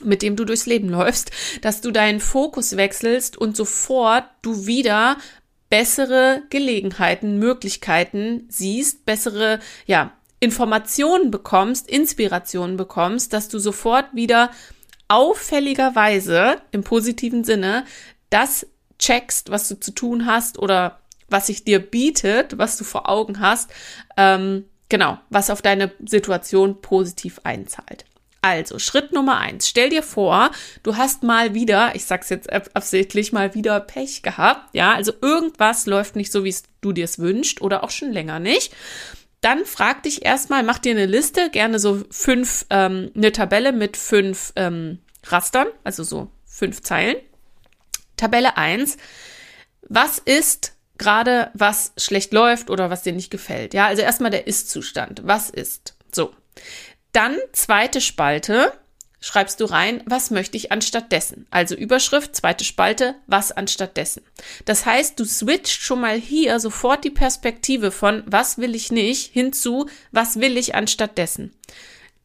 mit 0.02 0.22
dem 0.22 0.36
du 0.36 0.44
durchs 0.44 0.66
Leben 0.66 0.88
läufst, 0.88 1.30
dass 1.62 1.80
du 1.80 1.90
deinen 1.90 2.20
Fokus 2.20 2.76
wechselst 2.76 3.36
und 3.36 3.56
sofort 3.56 4.24
du 4.42 4.66
wieder 4.66 5.16
bessere 5.70 6.42
Gelegenheiten, 6.50 7.38
Möglichkeiten 7.38 8.46
siehst, 8.48 9.06
bessere, 9.06 9.60
ja, 9.86 10.12
Informationen 10.40 11.30
bekommst, 11.30 11.88
Inspirationen 11.88 12.76
bekommst, 12.76 13.32
dass 13.32 13.48
du 13.48 13.58
sofort 13.58 14.06
wieder 14.12 14.50
auffälligerweise 15.08 16.60
im 16.70 16.84
positiven 16.84 17.44
Sinne 17.44 17.84
das 18.30 18.66
checkst, 18.98 19.50
was 19.50 19.68
du 19.68 19.80
zu 19.80 19.92
tun 19.92 20.26
hast 20.26 20.58
oder 20.58 21.00
was 21.28 21.46
sich 21.46 21.64
dir 21.64 21.78
bietet, 21.78 22.58
was 22.58 22.76
du 22.76 22.84
vor 22.84 23.08
Augen 23.08 23.40
hast, 23.40 23.70
ähm, 24.16 24.66
Genau, 24.88 25.18
was 25.30 25.50
auf 25.50 25.62
deine 25.62 25.92
Situation 26.04 26.80
positiv 26.80 27.40
einzahlt. 27.44 28.04
Also, 28.42 28.78
Schritt 28.78 29.12
Nummer 29.12 29.38
eins. 29.38 29.66
Stell 29.66 29.88
dir 29.88 30.02
vor, 30.02 30.50
du 30.82 30.98
hast 30.98 31.22
mal 31.22 31.54
wieder, 31.54 31.94
ich 31.94 32.04
sag's 32.04 32.28
jetzt 32.28 32.52
absichtlich, 32.52 33.32
mal 33.32 33.54
wieder 33.54 33.80
Pech 33.80 34.22
gehabt. 34.22 34.74
Ja, 34.74 34.92
also 34.92 35.14
irgendwas 35.22 35.86
läuft 35.86 36.14
nicht 36.14 36.30
so, 36.30 36.44
wie 36.44 36.54
du 36.82 36.92
dir 36.92 37.04
es 37.04 37.18
wünschst 37.18 37.62
oder 37.62 37.82
auch 37.82 37.90
schon 37.90 38.12
länger 38.12 38.40
nicht. 38.40 38.74
Dann 39.40 39.64
frag 39.64 40.02
dich 40.02 40.26
erstmal, 40.26 40.62
mach 40.62 40.78
dir 40.78 40.92
eine 40.92 41.06
Liste, 41.06 41.48
gerne 41.48 41.78
so 41.78 42.04
fünf, 42.10 42.66
ähm, 42.68 43.10
eine 43.16 43.32
Tabelle 43.32 43.72
mit 43.72 43.96
fünf 43.96 44.52
ähm, 44.56 44.98
Rastern, 45.24 45.68
also 45.82 46.04
so 46.04 46.30
fünf 46.44 46.82
Zeilen. 46.82 47.16
Tabelle 48.18 48.58
eins. 48.58 48.98
Was 49.88 50.18
ist 50.18 50.73
gerade 50.98 51.50
was 51.54 51.92
schlecht 51.96 52.32
läuft 52.32 52.70
oder 52.70 52.90
was 52.90 53.02
dir 53.02 53.12
nicht 53.12 53.30
gefällt. 53.30 53.74
Ja, 53.74 53.86
also 53.86 54.02
erstmal 54.02 54.30
der 54.30 54.46
Ist-Zustand. 54.46 55.22
Was 55.24 55.50
ist? 55.50 55.94
So. 56.12 56.32
Dann 57.12 57.36
zweite 57.52 58.00
Spalte 58.00 58.72
schreibst 59.20 59.60
du 59.60 59.64
rein, 59.64 60.02
was 60.04 60.30
möchte 60.30 60.56
ich 60.56 60.70
anstatt 60.70 61.10
dessen? 61.10 61.46
Also 61.50 61.74
Überschrift, 61.74 62.36
zweite 62.36 62.64
Spalte, 62.64 63.14
was 63.26 63.52
anstatt 63.52 63.96
dessen? 63.96 64.22
Das 64.66 64.84
heißt, 64.84 65.18
du 65.18 65.24
switcht 65.24 65.80
schon 65.80 66.00
mal 66.00 66.18
hier 66.18 66.60
sofort 66.60 67.04
die 67.04 67.10
Perspektive 67.10 67.90
von 67.90 68.22
was 68.26 68.58
will 68.58 68.74
ich 68.74 68.92
nicht 68.92 69.32
hinzu, 69.32 69.88
was 70.12 70.40
will 70.40 70.58
ich 70.58 70.74
anstatt 70.74 71.16
dessen? 71.16 71.54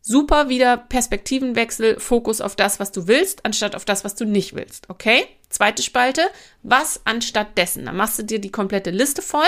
Super 0.02 0.50
wieder 0.50 0.76
Perspektivenwechsel, 0.76 2.00
Fokus 2.00 2.42
auf 2.42 2.56
das, 2.56 2.80
was 2.80 2.92
du 2.92 3.08
willst, 3.08 3.46
anstatt 3.46 3.76
auf 3.76 3.86
das, 3.86 4.04
was 4.04 4.16
du 4.16 4.26
nicht 4.26 4.56
willst. 4.56 4.90
Okay? 4.90 5.26
Zweite 5.50 5.82
Spalte, 5.82 6.30
was 6.62 7.02
anstatt 7.06 7.58
dessen? 7.58 7.86
Dann 7.86 7.98
machst 7.98 8.20
du 8.20 8.24
dir 8.24 8.40
die 8.40 8.52
komplette 8.52 8.92
Liste 8.92 9.22
voll, 9.22 9.48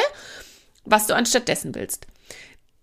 was 0.83 1.07
du 1.07 1.15
anstatt 1.15 1.47
dessen 1.47 1.75
willst. 1.75 2.07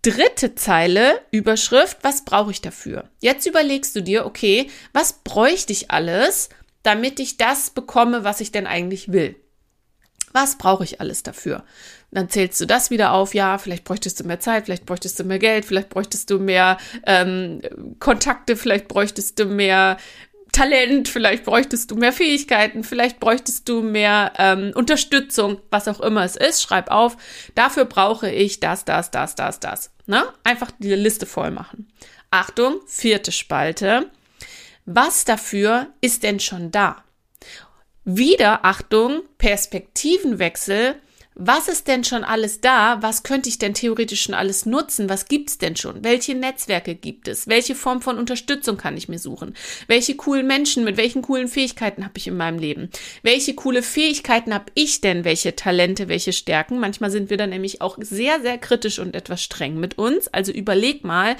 Dritte 0.02 0.54
Zeile, 0.54 1.20
Überschrift, 1.32 1.98
was 2.02 2.24
brauche 2.24 2.52
ich 2.52 2.60
dafür? 2.60 3.10
Jetzt 3.20 3.46
überlegst 3.46 3.96
du 3.96 4.02
dir, 4.02 4.26
okay, 4.26 4.70
was 4.92 5.14
bräuchte 5.24 5.72
ich 5.72 5.90
alles, 5.90 6.48
damit 6.84 7.18
ich 7.18 7.36
das 7.36 7.70
bekomme, 7.70 8.22
was 8.22 8.40
ich 8.40 8.52
denn 8.52 8.66
eigentlich 8.66 9.10
will? 9.10 9.34
Was 10.32 10.56
brauche 10.56 10.84
ich 10.84 11.00
alles 11.00 11.24
dafür? 11.24 11.64
dann 12.10 12.30
zählst 12.30 12.60
du 12.60 12.66
das 12.66 12.90
wieder 12.90 13.12
auf, 13.12 13.34
ja, 13.34 13.58
vielleicht 13.58 13.84
bräuchtest 13.84 14.20
du 14.20 14.24
mehr 14.24 14.40
Zeit, 14.40 14.64
vielleicht 14.64 14.86
bräuchtest 14.86 15.20
du 15.20 15.24
mehr 15.24 15.38
Geld, 15.38 15.64
vielleicht 15.66 15.90
bräuchtest 15.90 16.30
du 16.30 16.38
mehr 16.38 16.78
ähm, 17.06 17.60
Kontakte, 17.98 18.56
vielleicht 18.56 18.88
bräuchtest 18.88 19.38
du 19.38 19.44
mehr 19.44 19.98
Talent, 20.52 21.08
vielleicht 21.08 21.44
bräuchtest 21.44 21.90
du 21.90 21.96
mehr 21.96 22.12
Fähigkeiten, 22.12 22.82
vielleicht 22.84 23.20
bräuchtest 23.20 23.68
du 23.68 23.82
mehr 23.82 24.32
ähm, 24.38 24.72
Unterstützung, 24.74 25.60
was 25.70 25.88
auch 25.88 26.00
immer 26.00 26.24
es 26.24 26.36
ist. 26.36 26.62
Schreib 26.62 26.90
auf, 26.90 27.16
dafür 27.54 27.84
brauche 27.84 28.30
ich 28.30 28.60
das, 28.60 28.84
das, 28.84 29.10
das, 29.10 29.34
das, 29.34 29.60
das. 29.60 29.90
Ne? 30.06 30.24
Einfach 30.44 30.70
die 30.78 30.94
Liste 30.94 31.26
voll 31.26 31.50
machen. 31.50 31.88
Achtung, 32.30 32.80
vierte 32.86 33.32
Spalte. 33.32 34.10
Was 34.86 35.24
dafür 35.24 35.88
ist 36.00 36.22
denn 36.22 36.40
schon 36.40 36.70
da? 36.70 37.04
Wieder, 38.04 38.64
Achtung, 38.64 39.22
Perspektivenwechsel 39.36 40.96
was 41.40 41.68
ist 41.68 41.86
denn 41.86 42.02
schon 42.02 42.24
alles 42.24 42.60
da? 42.60 43.00
Was 43.00 43.22
könnte 43.22 43.48
ich 43.48 43.58
denn 43.58 43.72
theoretisch 43.72 44.22
schon 44.22 44.34
alles 44.34 44.66
nutzen? 44.66 45.08
Was 45.08 45.26
gibt's 45.26 45.56
denn 45.56 45.76
schon? 45.76 46.02
Welche 46.02 46.34
Netzwerke 46.34 46.96
gibt 46.96 47.28
es? 47.28 47.46
Welche 47.46 47.76
Form 47.76 48.02
von 48.02 48.18
Unterstützung 48.18 48.76
kann 48.76 48.96
ich 48.96 49.08
mir 49.08 49.20
suchen? 49.20 49.54
Welche 49.86 50.16
coolen 50.16 50.48
Menschen 50.48 50.82
mit 50.82 50.96
welchen 50.96 51.22
coolen 51.22 51.46
Fähigkeiten 51.46 52.04
habe 52.04 52.14
ich 52.16 52.26
in 52.26 52.36
meinem 52.36 52.58
Leben? 52.58 52.90
Welche 53.22 53.54
coole 53.54 53.84
Fähigkeiten 53.84 54.52
habe 54.52 54.66
ich 54.74 55.00
denn? 55.00 55.24
Welche 55.24 55.54
Talente, 55.54 56.08
welche 56.08 56.32
Stärken? 56.32 56.80
Manchmal 56.80 57.12
sind 57.12 57.30
wir 57.30 57.36
dann 57.36 57.50
nämlich 57.50 57.80
auch 57.82 57.98
sehr, 58.00 58.40
sehr 58.40 58.58
kritisch 58.58 58.98
und 58.98 59.14
etwas 59.14 59.40
streng 59.40 59.78
mit 59.78 59.96
uns. 59.96 60.26
Also 60.26 60.50
überleg 60.50 61.04
mal, 61.04 61.36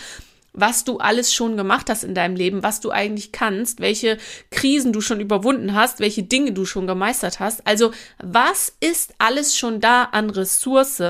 was 0.52 0.84
du 0.84 0.98
alles 0.98 1.32
schon 1.32 1.56
gemacht 1.56 1.90
hast 1.90 2.04
in 2.04 2.14
deinem 2.14 2.36
Leben, 2.36 2.62
was 2.62 2.80
du 2.80 2.90
eigentlich 2.90 3.32
kannst, 3.32 3.80
welche 3.80 4.18
Krisen 4.50 4.92
du 4.92 5.00
schon 5.00 5.20
überwunden 5.20 5.74
hast, 5.74 6.00
welche 6.00 6.22
Dinge 6.22 6.52
du 6.52 6.64
schon 6.64 6.86
gemeistert 6.86 7.40
hast. 7.40 7.66
Also 7.66 7.92
was 8.18 8.72
ist 8.80 9.14
alles 9.18 9.56
schon 9.56 9.80
da 9.80 10.04
an 10.04 10.30
Ressource, 10.30 11.02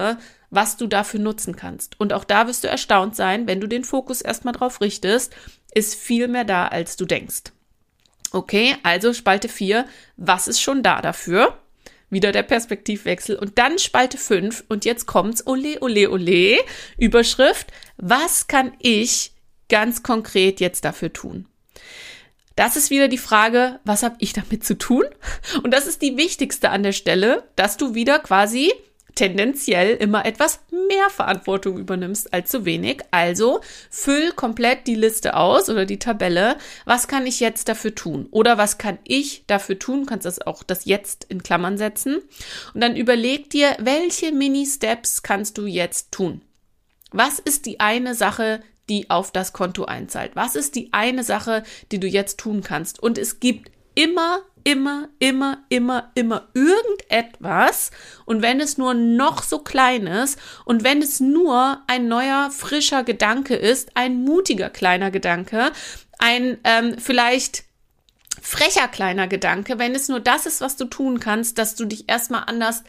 was 0.50 0.76
du 0.76 0.86
dafür 0.86 1.20
nutzen 1.20 1.56
kannst? 1.56 1.98
Und 2.00 2.12
auch 2.12 2.24
da 2.24 2.46
wirst 2.46 2.64
du 2.64 2.68
erstaunt 2.68 3.16
sein, 3.16 3.46
wenn 3.46 3.60
du 3.60 3.66
den 3.66 3.84
Fokus 3.84 4.20
erstmal 4.20 4.54
drauf 4.54 4.80
richtest, 4.80 5.34
ist 5.72 5.94
viel 5.94 6.28
mehr 6.28 6.44
da, 6.44 6.66
als 6.66 6.96
du 6.96 7.04
denkst. 7.04 7.52
Okay, 8.32 8.76
also 8.82 9.14
Spalte 9.14 9.48
4, 9.48 9.86
was 10.16 10.48
ist 10.48 10.60
schon 10.60 10.82
da 10.82 11.00
dafür? 11.00 11.58
Wieder 12.10 12.32
der 12.32 12.42
Perspektivwechsel. 12.42 13.36
Und 13.36 13.58
dann 13.58 13.78
Spalte 13.78 14.18
5. 14.18 14.64
Und 14.68 14.84
jetzt 14.84 15.06
kommt's. 15.06 15.46
Ole, 15.46 15.80
ole, 15.80 16.10
ole. 16.10 16.58
Überschrift. 16.96 17.68
Was 17.96 18.46
kann 18.46 18.72
ich 18.78 19.32
ganz 19.68 20.02
konkret 20.02 20.60
jetzt 20.60 20.84
dafür 20.84 21.12
tun? 21.12 21.46
Das 22.56 22.74
ist 22.74 22.90
wieder 22.90 23.06
die 23.06 23.18
Frage, 23.18 23.78
was 23.84 24.02
habe 24.02 24.16
ich 24.18 24.32
damit 24.32 24.64
zu 24.64 24.76
tun? 24.76 25.04
Und 25.62 25.72
das 25.72 25.86
ist 25.86 26.02
die 26.02 26.16
wichtigste 26.16 26.70
an 26.70 26.82
der 26.82 26.92
Stelle, 26.92 27.44
dass 27.54 27.76
du 27.76 27.94
wieder 27.94 28.18
quasi 28.18 28.72
tendenziell 29.18 29.96
immer 29.96 30.24
etwas 30.24 30.60
mehr 30.70 31.10
Verantwortung 31.10 31.76
übernimmst 31.76 32.32
als 32.32 32.52
zu 32.52 32.64
wenig. 32.64 33.02
Also 33.10 33.60
füll 33.90 34.30
komplett 34.30 34.86
die 34.86 34.94
Liste 34.94 35.34
aus 35.34 35.68
oder 35.68 35.86
die 35.86 35.98
Tabelle. 35.98 36.56
Was 36.84 37.08
kann 37.08 37.26
ich 37.26 37.40
jetzt 37.40 37.68
dafür 37.68 37.96
tun? 37.96 38.28
Oder 38.30 38.58
was 38.58 38.78
kann 38.78 38.98
ich 39.02 39.42
dafür 39.48 39.76
tun? 39.76 40.06
Kannst 40.06 40.24
das 40.24 40.40
auch 40.40 40.62
das 40.62 40.84
jetzt 40.84 41.24
in 41.28 41.42
Klammern 41.42 41.78
setzen. 41.78 42.18
Und 42.74 42.80
dann 42.80 42.94
überleg 42.94 43.50
dir, 43.50 43.76
welche 43.80 44.30
Mini-Steps 44.30 45.24
kannst 45.24 45.58
du 45.58 45.66
jetzt 45.66 46.12
tun? 46.12 46.42
Was 47.10 47.40
ist 47.40 47.66
die 47.66 47.80
eine 47.80 48.14
Sache, 48.14 48.62
die 48.88 49.10
auf 49.10 49.32
das 49.32 49.52
Konto 49.52 49.84
einzahlt? 49.84 50.36
Was 50.36 50.54
ist 50.54 50.76
die 50.76 50.92
eine 50.92 51.24
Sache, 51.24 51.64
die 51.90 51.98
du 51.98 52.06
jetzt 52.06 52.38
tun 52.38 52.62
kannst? 52.62 53.02
Und 53.02 53.18
es 53.18 53.40
gibt 53.40 53.72
immer, 53.96 54.42
immer, 54.68 55.08
immer, 55.18 55.64
immer, 55.70 56.10
immer 56.14 56.48
irgendetwas. 56.52 57.90
Und 58.26 58.42
wenn 58.42 58.60
es 58.60 58.76
nur 58.76 58.92
noch 58.92 59.42
so 59.42 59.60
klein 59.60 60.06
ist 60.06 60.38
und 60.66 60.84
wenn 60.84 61.00
es 61.00 61.20
nur 61.20 61.82
ein 61.86 62.06
neuer, 62.06 62.50
frischer 62.50 63.02
Gedanke 63.02 63.56
ist, 63.56 63.96
ein 63.96 64.24
mutiger 64.24 64.68
kleiner 64.68 65.10
Gedanke, 65.10 65.72
ein 66.18 66.58
ähm, 66.64 66.98
vielleicht 66.98 67.64
frecher 68.42 68.88
kleiner 68.88 69.26
Gedanke, 69.26 69.78
wenn 69.78 69.94
es 69.94 70.08
nur 70.08 70.20
das 70.20 70.44
ist, 70.44 70.60
was 70.60 70.76
du 70.76 70.84
tun 70.84 71.18
kannst, 71.18 71.56
dass 71.56 71.74
du 71.74 71.86
dich 71.86 72.06
erstmal 72.06 72.44
anders 72.46 72.84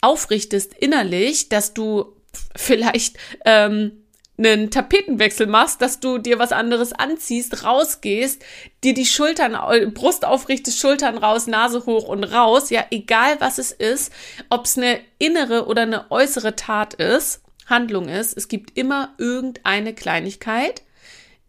aufrichtest 0.00 0.72
innerlich, 0.72 1.48
dass 1.48 1.74
du 1.74 2.14
vielleicht 2.54 3.16
ähm, 3.44 4.04
einen 4.38 4.70
Tapetenwechsel 4.70 5.46
machst, 5.46 5.80
dass 5.80 6.00
du 6.00 6.18
dir 6.18 6.38
was 6.38 6.52
anderes 6.52 6.92
anziehst, 6.92 7.64
rausgehst, 7.64 8.44
dir 8.84 8.94
die 8.94 9.06
Schultern, 9.06 9.56
Brust 9.94 10.24
aufrichtest, 10.24 10.78
Schultern 10.78 11.18
raus, 11.18 11.46
Nase 11.46 11.86
hoch 11.86 12.08
und 12.08 12.24
raus, 12.24 12.70
ja, 12.70 12.84
egal 12.90 13.36
was 13.40 13.58
es 13.58 13.72
ist, 13.72 14.12
ob 14.50 14.66
es 14.66 14.76
eine 14.76 15.00
innere 15.18 15.66
oder 15.66 15.82
eine 15.82 16.10
äußere 16.10 16.56
Tat 16.56 16.94
ist, 16.94 17.40
Handlung 17.66 18.08
ist, 18.08 18.36
es 18.36 18.48
gibt 18.48 18.76
immer 18.78 19.14
irgendeine 19.18 19.94
Kleinigkeit, 19.94 20.82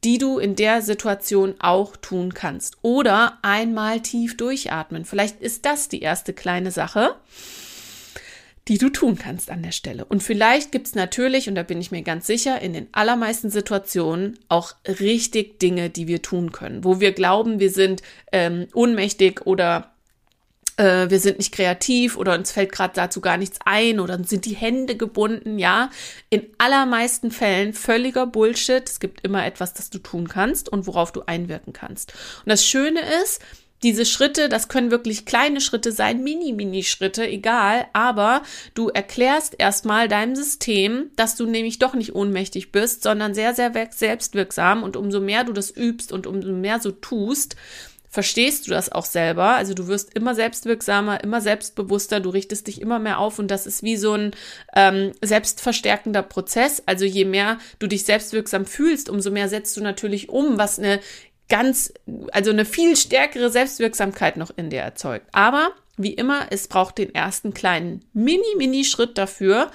die 0.03 0.17
du 0.17 0.37
in 0.39 0.55
der 0.55 0.81
Situation 0.81 1.55
auch 1.59 1.97
tun 1.97 2.33
kannst. 2.33 2.77
Oder 2.81 3.39
einmal 3.41 4.01
tief 4.01 4.37
durchatmen. 4.37 5.05
Vielleicht 5.05 5.41
ist 5.41 5.65
das 5.65 5.89
die 5.89 6.01
erste 6.01 6.33
kleine 6.33 6.71
Sache 6.71 7.15
die 8.67 8.77
du 8.77 8.89
tun 8.89 9.17
kannst 9.17 9.49
an 9.49 9.63
der 9.63 9.71
Stelle. 9.71 10.05
Und 10.05 10.21
vielleicht 10.23 10.71
gibt 10.71 10.87
es 10.87 10.95
natürlich, 10.95 11.47
und 11.47 11.55
da 11.55 11.63
bin 11.63 11.79
ich 11.79 11.91
mir 11.91 12.01
ganz 12.01 12.27
sicher, 12.27 12.61
in 12.61 12.73
den 12.73 12.87
allermeisten 12.91 13.49
Situationen 13.49 14.37
auch 14.49 14.73
richtig 14.87 15.59
Dinge, 15.59 15.89
die 15.89 16.07
wir 16.07 16.21
tun 16.21 16.51
können, 16.51 16.83
wo 16.83 16.99
wir 16.99 17.13
glauben, 17.13 17.59
wir 17.59 17.71
sind 17.71 18.01
ähm, 18.31 18.67
ohnmächtig 18.73 19.45
oder 19.45 19.91
äh, 20.77 21.09
wir 21.09 21.19
sind 21.19 21.37
nicht 21.37 21.53
kreativ 21.53 22.17
oder 22.17 22.35
uns 22.35 22.51
fällt 22.51 22.71
gerade 22.71 22.93
dazu 22.93 23.21
gar 23.21 23.37
nichts 23.37 23.59
ein 23.65 23.99
oder 23.99 24.21
sind 24.23 24.45
die 24.45 24.55
Hände 24.55 24.95
gebunden, 24.95 25.59
ja. 25.59 25.89
In 26.29 26.45
allermeisten 26.57 27.31
Fällen 27.31 27.73
völliger 27.73 28.27
Bullshit. 28.27 28.87
Es 28.87 28.99
gibt 28.99 29.25
immer 29.25 29.45
etwas, 29.45 29.73
das 29.73 29.89
du 29.89 29.99
tun 29.99 30.27
kannst 30.27 30.69
und 30.69 30.87
worauf 30.87 31.11
du 31.11 31.23
einwirken 31.25 31.73
kannst. 31.73 32.13
Und 32.45 32.49
das 32.49 32.65
Schöne 32.65 33.01
ist, 33.23 33.41
diese 33.83 34.05
Schritte, 34.05 34.49
das 34.49 34.69
können 34.69 34.91
wirklich 34.91 35.25
kleine 35.25 35.61
Schritte 35.61 35.91
sein, 35.91 36.23
mini, 36.23 36.53
mini 36.53 36.83
Schritte, 36.83 37.27
egal, 37.27 37.85
aber 37.93 38.41
du 38.73 38.89
erklärst 38.89 39.55
erstmal 39.57 40.07
deinem 40.07 40.35
System, 40.35 41.11
dass 41.15 41.35
du 41.35 41.45
nämlich 41.45 41.77
doch 41.77 41.93
nicht 41.93 42.15
ohnmächtig 42.15 42.71
bist, 42.71 43.03
sondern 43.03 43.33
sehr, 43.35 43.53
sehr 43.53 43.71
selbstwirksam 43.91 44.83
und 44.83 44.97
umso 44.97 45.19
mehr 45.19 45.43
du 45.43 45.53
das 45.53 45.69
übst 45.69 46.11
und 46.11 46.25
umso 46.25 46.51
mehr 46.51 46.79
so 46.79 46.91
tust, 46.91 47.55
verstehst 48.09 48.65
du 48.65 48.71
das 48.71 48.91
auch 48.91 49.05
selber. 49.05 49.55
Also 49.55 49.73
du 49.73 49.87
wirst 49.87 50.13
immer 50.15 50.33
selbstwirksamer, 50.33 51.23
immer 51.23 51.41
selbstbewusster, 51.41 52.19
du 52.19 52.29
richtest 52.29 52.67
dich 52.67 52.81
immer 52.81 52.99
mehr 52.99 53.19
auf 53.19 53.37
und 53.37 53.49
das 53.49 53.67
ist 53.67 53.83
wie 53.83 53.97
so 53.97 54.13
ein 54.13 54.31
ähm, 54.75 55.11
selbstverstärkender 55.21 56.23
Prozess. 56.23 56.81
Also 56.85 57.05
je 57.05 57.25
mehr 57.25 57.59
du 57.79 57.87
dich 57.87 58.05
selbstwirksam 58.05 58.65
fühlst, 58.65 59.09
umso 59.09 59.29
mehr 59.29 59.49
setzt 59.49 59.75
du 59.77 59.81
natürlich 59.81 60.29
um, 60.29 60.57
was 60.57 60.79
eine 60.79 60.99
ganz, 61.49 61.93
also 62.31 62.51
eine 62.51 62.65
viel 62.65 62.95
stärkere 62.95 63.49
Selbstwirksamkeit 63.49 64.37
noch 64.37 64.51
in 64.55 64.69
dir 64.69 64.81
erzeugt. 64.81 65.27
Aber 65.31 65.71
wie 65.97 66.13
immer, 66.13 66.47
es 66.51 66.67
braucht 66.67 66.97
den 66.97 67.13
ersten 67.13 67.53
kleinen 67.53 68.05
Mini-Mini-Schritt 68.13 69.17
dafür. 69.17 69.71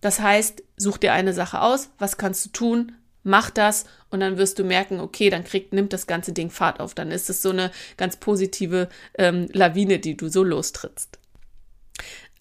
Das 0.00 0.20
heißt, 0.20 0.62
such 0.76 0.98
dir 0.98 1.12
eine 1.12 1.32
Sache 1.32 1.60
aus, 1.60 1.90
was 1.98 2.18
kannst 2.18 2.46
du 2.46 2.50
tun, 2.50 2.92
mach 3.22 3.50
das 3.50 3.84
und 4.10 4.20
dann 4.20 4.38
wirst 4.38 4.58
du 4.58 4.64
merken, 4.64 5.00
okay, 5.00 5.30
dann 5.30 5.44
kriegt, 5.44 5.72
nimmt 5.72 5.92
das 5.92 6.06
ganze 6.06 6.32
Ding 6.32 6.50
Fahrt 6.50 6.78
auf. 6.78 6.94
Dann 6.94 7.10
ist 7.10 7.30
es 7.30 7.42
so 7.42 7.50
eine 7.50 7.72
ganz 7.96 8.16
positive 8.16 8.88
ähm, 9.18 9.48
Lawine, 9.52 9.98
die 9.98 10.16
du 10.16 10.28
so 10.28 10.44
lostrittst. 10.44 11.18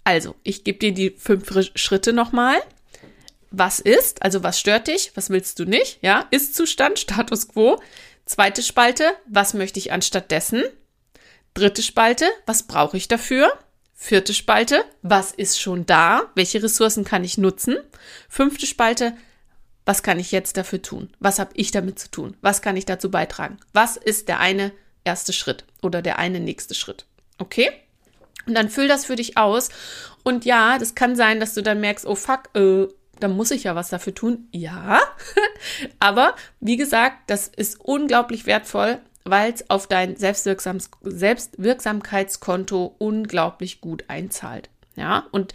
Also, 0.03 0.35
ich 0.43 0.63
gebe 0.63 0.79
dir 0.79 0.93
die 0.93 1.15
fünf 1.17 1.49
Schritte 1.75 2.13
nochmal. 2.13 2.57
Was 3.49 3.79
ist, 3.79 4.23
also 4.23 4.43
was 4.43 4.59
stört 4.59 4.87
dich, 4.87 5.11
was 5.15 5.29
willst 5.29 5.59
du 5.59 5.65
nicht, 5.65 5.99
ja, 6.01 6.27
Ist-Zustand, 6.31 6.97
Status 6.99 7.47
Quo. 7.47 7.79
Zweite 8.25 8.63
Spalte, 8.63 9.13
was 9.27 9.53
möchte 9.53 9.79
ich 9.79 9.91
anstattdessen? 9.91 10.63
Dritte 11.53 11.83
Spalte, 11.83 12.25
was 12.45 12.63
brauche 12.63 12.97
ich 12.97 13.07
dafür? 13.07 13.51
Vierte 13.93 14.33
Spalte, 14.33 14.83
was 15.01 15.31
ist 15.31 15.59
schon 15.59 15.85
da? 15.85 16.31
Welche 16.35 16.63
Ressourcen 16.63 17.03
kann 17.03 17.23
ich 17.23 17.37
nutzen? 17.37 17.77
Fünfte 18.29 18.65
Spalte, 18.65 19.15
was 19.85 20.03
kann 20.03 20.19
ich 20.19 20.31
jetzt 20.31 20.57
dafür 20.57 20.81
tun? 20.81 21.09
Was 21.19 21.39
habe 21.39 21.51
ich 21.55 21.71
damit 21.71 21.99
zu 21.99 22.09
tun? 22.09 22.37
Was 22.41 22.61
kann 22.61 22.77
ich 22.77 22.85
dazu 22.85 23.11
beitragen? 23.11 23.57
Was 23.73 23.97
ist 23.97 24.29
der 24.29 24.39
eine 24.39 24.71
erste 25.03 25.33
Schritt 25.33 25.65
oder 25.81 26.01
der 26.01 26.17
eine 26.17 26.39
nächste 26.39 26.73
Schritt? 26.73 27.05
Okay? 27.37 27.71
Und 28.45 28.55
dann 28.55 28.69
füll 28.69 28.87
das 28.87 29.05
für 29.05 29.15
dich 29.15 29.37
aus. 29.37 29.69
Und 30.23 30.45
ja, 30.45 30.77
das 30.77 30.95
kann 30.95 31.15
sein, 31.15 31.39
dass 31.39 31.53
du 31.53 31.61
dann 31.61 31.81
merkst, 31.81 32.05
oh 32.05 32.15
fuck, 32.15 32.49
äh, 32.55 32.87
dann 33.19 33.35
muss 33.35 33.51
ich 33.51 33.63
ja 33.63 33.75
was 33.75 33.89
dafür 33.89 34.13
tun. 34.13 34.47
Ja, 34.51 34.99
aber 35.99 36.35
wie 36.59 36.77
gesagt, 36.77 37.29
das 37.29 37.47
ist 37.47 37.79
unglaublich 37.79 38.45
wertvoll, 38.45 38.99
weil 39.23 39.53
es 39.53 39.69
auf 39.69 39.87
dein 39.87 40.15
Selbstwirksam 40.15 40.79
Selbstwirksamkeitskonto 41.01 42.95
unglaublich 42.97 43.81
gut 43.81 44.05
einzahlt. 44.07 44.69
Ja, 44.95 45.27
und 45.31 45.53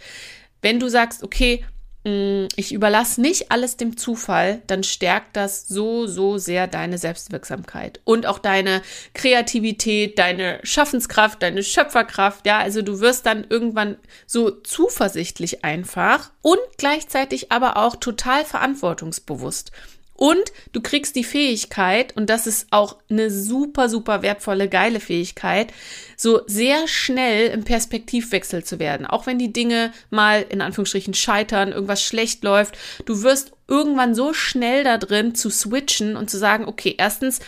wenn 0.61 0.79
du 0.79 0.89
sagst, 0.89 1.23
okay, 1.23 1.65
ich 2.03 2.71
überlasse 2.71 3.19
nicht 3.19 3.51
alles 3.51 3.75
dem 3.75 3.97
Zufall, 3.97 4.61
dann 4.67 4.83
stärkt 4.83 5.35
das 5.35 5.67
so, 5.67 6.07
so 6.07 6.37
sehr 6.37 6.65
deine 6.65 6.97
Selbstwirksamkeit 6.97 7.99
und 8.05 8.25
auch 8.25 8.39
deine 8.39 8.81
Kreativität, 9.13 10.17
deine 10.17 10.61
Schaffenskraft, 10.63 11.43
deine 11.43 11.61
Schöpferkraft. 11.61 12.47
Ja, 12.47 12.59
also 12.59 12.81
du 12.81 13.01
wirst 13.01 13.25
dann 13.25 13.45
irgendwann 13.49 13.97
so 14.25 14.49
zuversichtlich 14.49 15.65
einfach 15.65 16.31
und 16.41 16.59
gleichzeitig 16.77 17.51
aber 17.51 17.75
auch 17.75 17.97
total 17.97 18.45
verantwortungsbewusst. 18.45 19.73
Und 20.19 20.51
du 20.73 20.81
kriegst 20.81 21.15
die 21.15 21.23
Fähigkeit, 21.23 22.13
und 22.17 22.29
das 22.29 22.45
ist 22.45 22.67
auch 22.71 22.97
eine 23.09 23.31
super, 23.31 23.87
super 23.87 24.21
wertvolle, 24.21 24.67
geile 24.67 24.99
Fähigkeit, 24.99 25.71
so 26.17 26.41
sehr 26.45 26.89
schnell 26.89 27.51
im 27.51 27.63
Perspektivwechsel 27.63 28.65
zu 28.65 28.79
werden. 28.79 29.05
Auch 29.05 29.27
wenn 29.27 29.39
die 29.39 29.53
Dinge 29.53 29.93
mal 30.09 30.45
in 30.49 30.59
Anführungsstrichen 30.61 31.13
scheitern, 31.13 31.71
irgendwas 31.71 32.03
schlecht 32.03 32.43
läuft, 32.43 32.77
du 33.05 33.23
wirst 33.23 33.53
irgendwann 33.69 34.13
so 34.13 34.33
schnell 34.33 34.83
da 34.83 34.97
drin 34.97 35.35
zu 35.35 35.49
switchen 35.49 36.17
und 36.17 36.29
zu 36.29 36.37
sagen, 36.37 36.65
okay, 36.65 36.95
erstens, 36.97 37.39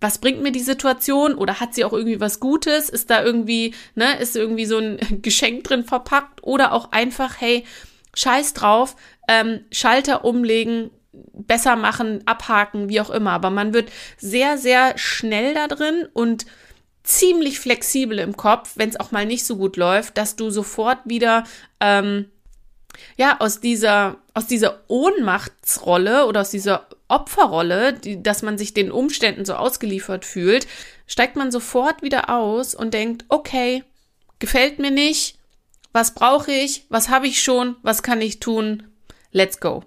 was 0.00 0.18
bringt 0.18 0.42
mir 0.42 0.50
die 0.50 0.58
Situation 0.58 1.36
oder 1.36 1.60
hat 1.60 1.76
sie 1.76 1.84
auch 1.84 1.92
irgendwie 1.92 2.20
was 2.20 2.40
Gutes? 2.40 2.88
Ist 2.88 3.08
da 3.08 3.22
irgendwie, 3.22 3.72
ne, 3.94 4.18
ist 4.18 4.34
irgendwie 4.34 4.66
so 4.66 4.78
ein 4.78 4.98
Geschenk 5.22 5.62
drin 5.62 5.84
verpackt 5.84 6.42
oder 6.42 6.72
auch 6.72 6.90
einfach, 6.90 7.40
hey, 7.40 7.64
scheiß 8.16 8.54
drauf, 8.54 8.96
ähm, 9.28 9.60
Schalter 9.70 10.24
umlegen, 10.24 10.90
besser 11.32 11.76
machen, 11.76 12.22
abhaken, 12.26 12.88
wie 12.88 13.00
auch 13.00 13.10
immer. 13.10 13.32
Aber 13.32 13.50
man 13.50 13.74
wird 13.74 13.90
sehr, 14.18 14.58
sehr 14.58 14.96
schnell 14.98 15.54
da 15.54 15.68
drin 15.68 16.08
und 16.12 16.46
ziemlich 17.02 17.60
flexibel 17.60 18.18
im 18.18 18.36
Kopf, 18.36 18.72
wenn 18.74 18.88
es 18.88 18.98
auch 18.98 19.12
mal 19.12 19.26
nicht 19.26 19.46
so 19.46 19.56
gut 19.56 19.76
läuft, 19.76 20.18
dass 20.18 20.36
du 20.36 20.50
sofort 20.50 20.98
wieder 21.04 21.44
ähm, 21.80 22.26
ja 23.16 23.36
aus 23.40 23.60
dieser 23.60 24.16
aus 24.34 24.46
dieser 24.46 24.80
Ohnmachtsrolle 24.88 26.26
oder 26.26 26.42
aus 26.42 26.50
dieser 26.50 26.86
Opferrolle, 27.08 27.92
die, 27.92 28.22
dass 28.22 28.42
man 28.42 28.58
sich 28.58 28.74
den 28.74 28.90
Umständen 28.90 29.44
so 29.44 29.54
ausgeliefert 29.54 30.24
fühlt, 30.24 30.66
steigt 31.06 31.36
man 31.36 31.52
sofort 31.52 32.02
wieder 32.02 32.28
aus 32.28 32.74
und 32.74 32.92
denkt, 32.92 33.24
okay, 33.28 33.84
gefällt 34.38 34.78
mir 34.78 34.90
nicht, 34.90 35.38
was 35.92 36.14
brauche 36.14 36.52
ich, 36.52 36.84
was 36.88 37.08
habe 37.08 37.28
ich 37.28 37.42
schon, 37.42 37.76
was 37.82 38.02
kann 38.02 38.20
ich 38.20 38.40
tun, 38.40 38.82
let's 39.30 39.60
go. 39.60 39.84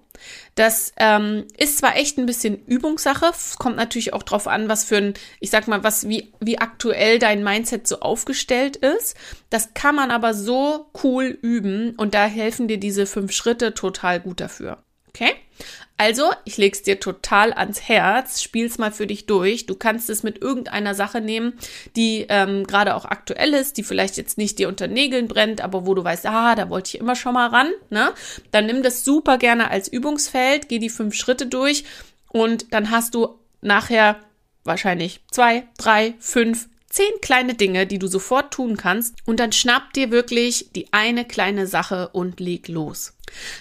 Das 0.54 0.92
ähm, 0.96 1.46
ist 1.56 1.78
zwar 1.78 1.96
echt 1.96 2.18
ein 2.18 2.26
bisschen 2.26 2.64
Übungssache, 2.66 3.26
es 3.30 3.56
kommt 3.58 3.76
natürlich 3.76 4.12
auch 4.12 4.22
drauf 4.22 4.46
an, 4.46 4.68
was 4.68 4.84
für 4.84 4.96
ein, 4.96 5.14
ich 5.40 5.50
sag 5.50 5.68
mal, 5.68 5.82
was, 5.84 6.08
wie, 6.08 6.32
wie 6.40 6.58
aktuell 6.58 7.18
dein 7.18 7.44
Mindset 7.44 7.86
so 7.86 8.00
aufgestellt 8.00 8.76
ist. 8.76 9.16
Das 9.48 9.74
kann 9.74 9.94
man 9.94 10.10
aber 10.10 10.34
so 10.34 10.90
cool 11.02 11.38
üben 11.42 11.94
und 11.96 12.14
da 12.14 12.26
helfen 12.26 12.68
dir 12.68 12.78
diese 12.78 13.06
fünf 13.06 13.32
Schritte 13.32 13.74
total 13.74 14.20
gut 14.20 14.40
dafür. 14.40 14.78
Okay? 15.08 15.34
Also, 16.00 16.32
ich 16.46 16.56
leg's 16.56 16.80
dir 16.80 16.98
total 16.98 17.52
ans 17.52 17.82
Herz, 17.82 18.40
spiel's 18.40 18.78
mal 18.78 18.90
für 18.90 19.06
dich 19.06 19.26
durch. 19.26 19.66
Du 19.66 19.74
kannst 19.74 20.08
es 20.08 20.22
mit 20.22 20.40
irgendeiner 20.40 20.94
Sache 20.94 21.20
nehmen, 21.20 21.58
die 21.94 22.24
ähm, 22.30 22.66
gerade 22.66 22.94
auch 22.94 23.04
aktuell 23.04 23.52
ist, 23.52 23.76
die 23.76 23.82
vielleicht 23.82 24.16
jetzt 24.16 24.38
nicht 24.38 24.58
dir 24.58 24.68
unter 24.68 24.86
Nägeln 24.86 25.28
brennt, 25.28 25.60
aber 25.60 25.84
wo 25.84 25.92
du 25.92 26.02
weißt, 26.02 26.24
ah, 26.24 26.54
da 26.54 26.70
wollte 26.70 26.88
ich 26.88 27.00
immer 27.02 27.16
schon 27.16 27.34
mal 27.34 27.48
ran, 27.48 27.70
ne? 27.90 28.14
Dann 28.50 28.64
nimm 28.64 28.82
das 28.82 29.04
super 29.04 29.36
gerne 29.36 29.70
als 29.70 29.88
Übungsfeld, 29.88 30.70
geh 30.70 30.78
die 30.78 30.88
fünf 30.88 31.14
Schritte 31.14 31.44
durch 31.44 31.84
und 32.30 32.72
dann 32.72 32.90
hast 32.90 33.14
du 33.14 33.38
nachher 33.60 34.16
wahrscheinlich 34.64 35.20
zwei, 35.30 35.64
drei, 35.76 36.14
fünf, 36.18 36.70
zehn 36.88 37.12
kleine 37.20 37.52
Dinge, 37.52 37.86
die 37.86 37.98
du 37.98 38.06
sofort 38.06 38.54
tun 38.54 38.78
kannst 38.78 39.16
und 39.26 39.38
dann 39.38 39.52
schnapp 39.52 39.92
dir 39.92 40.10
wirklich 40.10 40.70
die 40.74 40.94
eine 40.94 41.26
kleine 41.26 41.66
Sache 41.66 42.08
und 42.14 42.40
leg 42.40 42.68
los. 42.68 43.12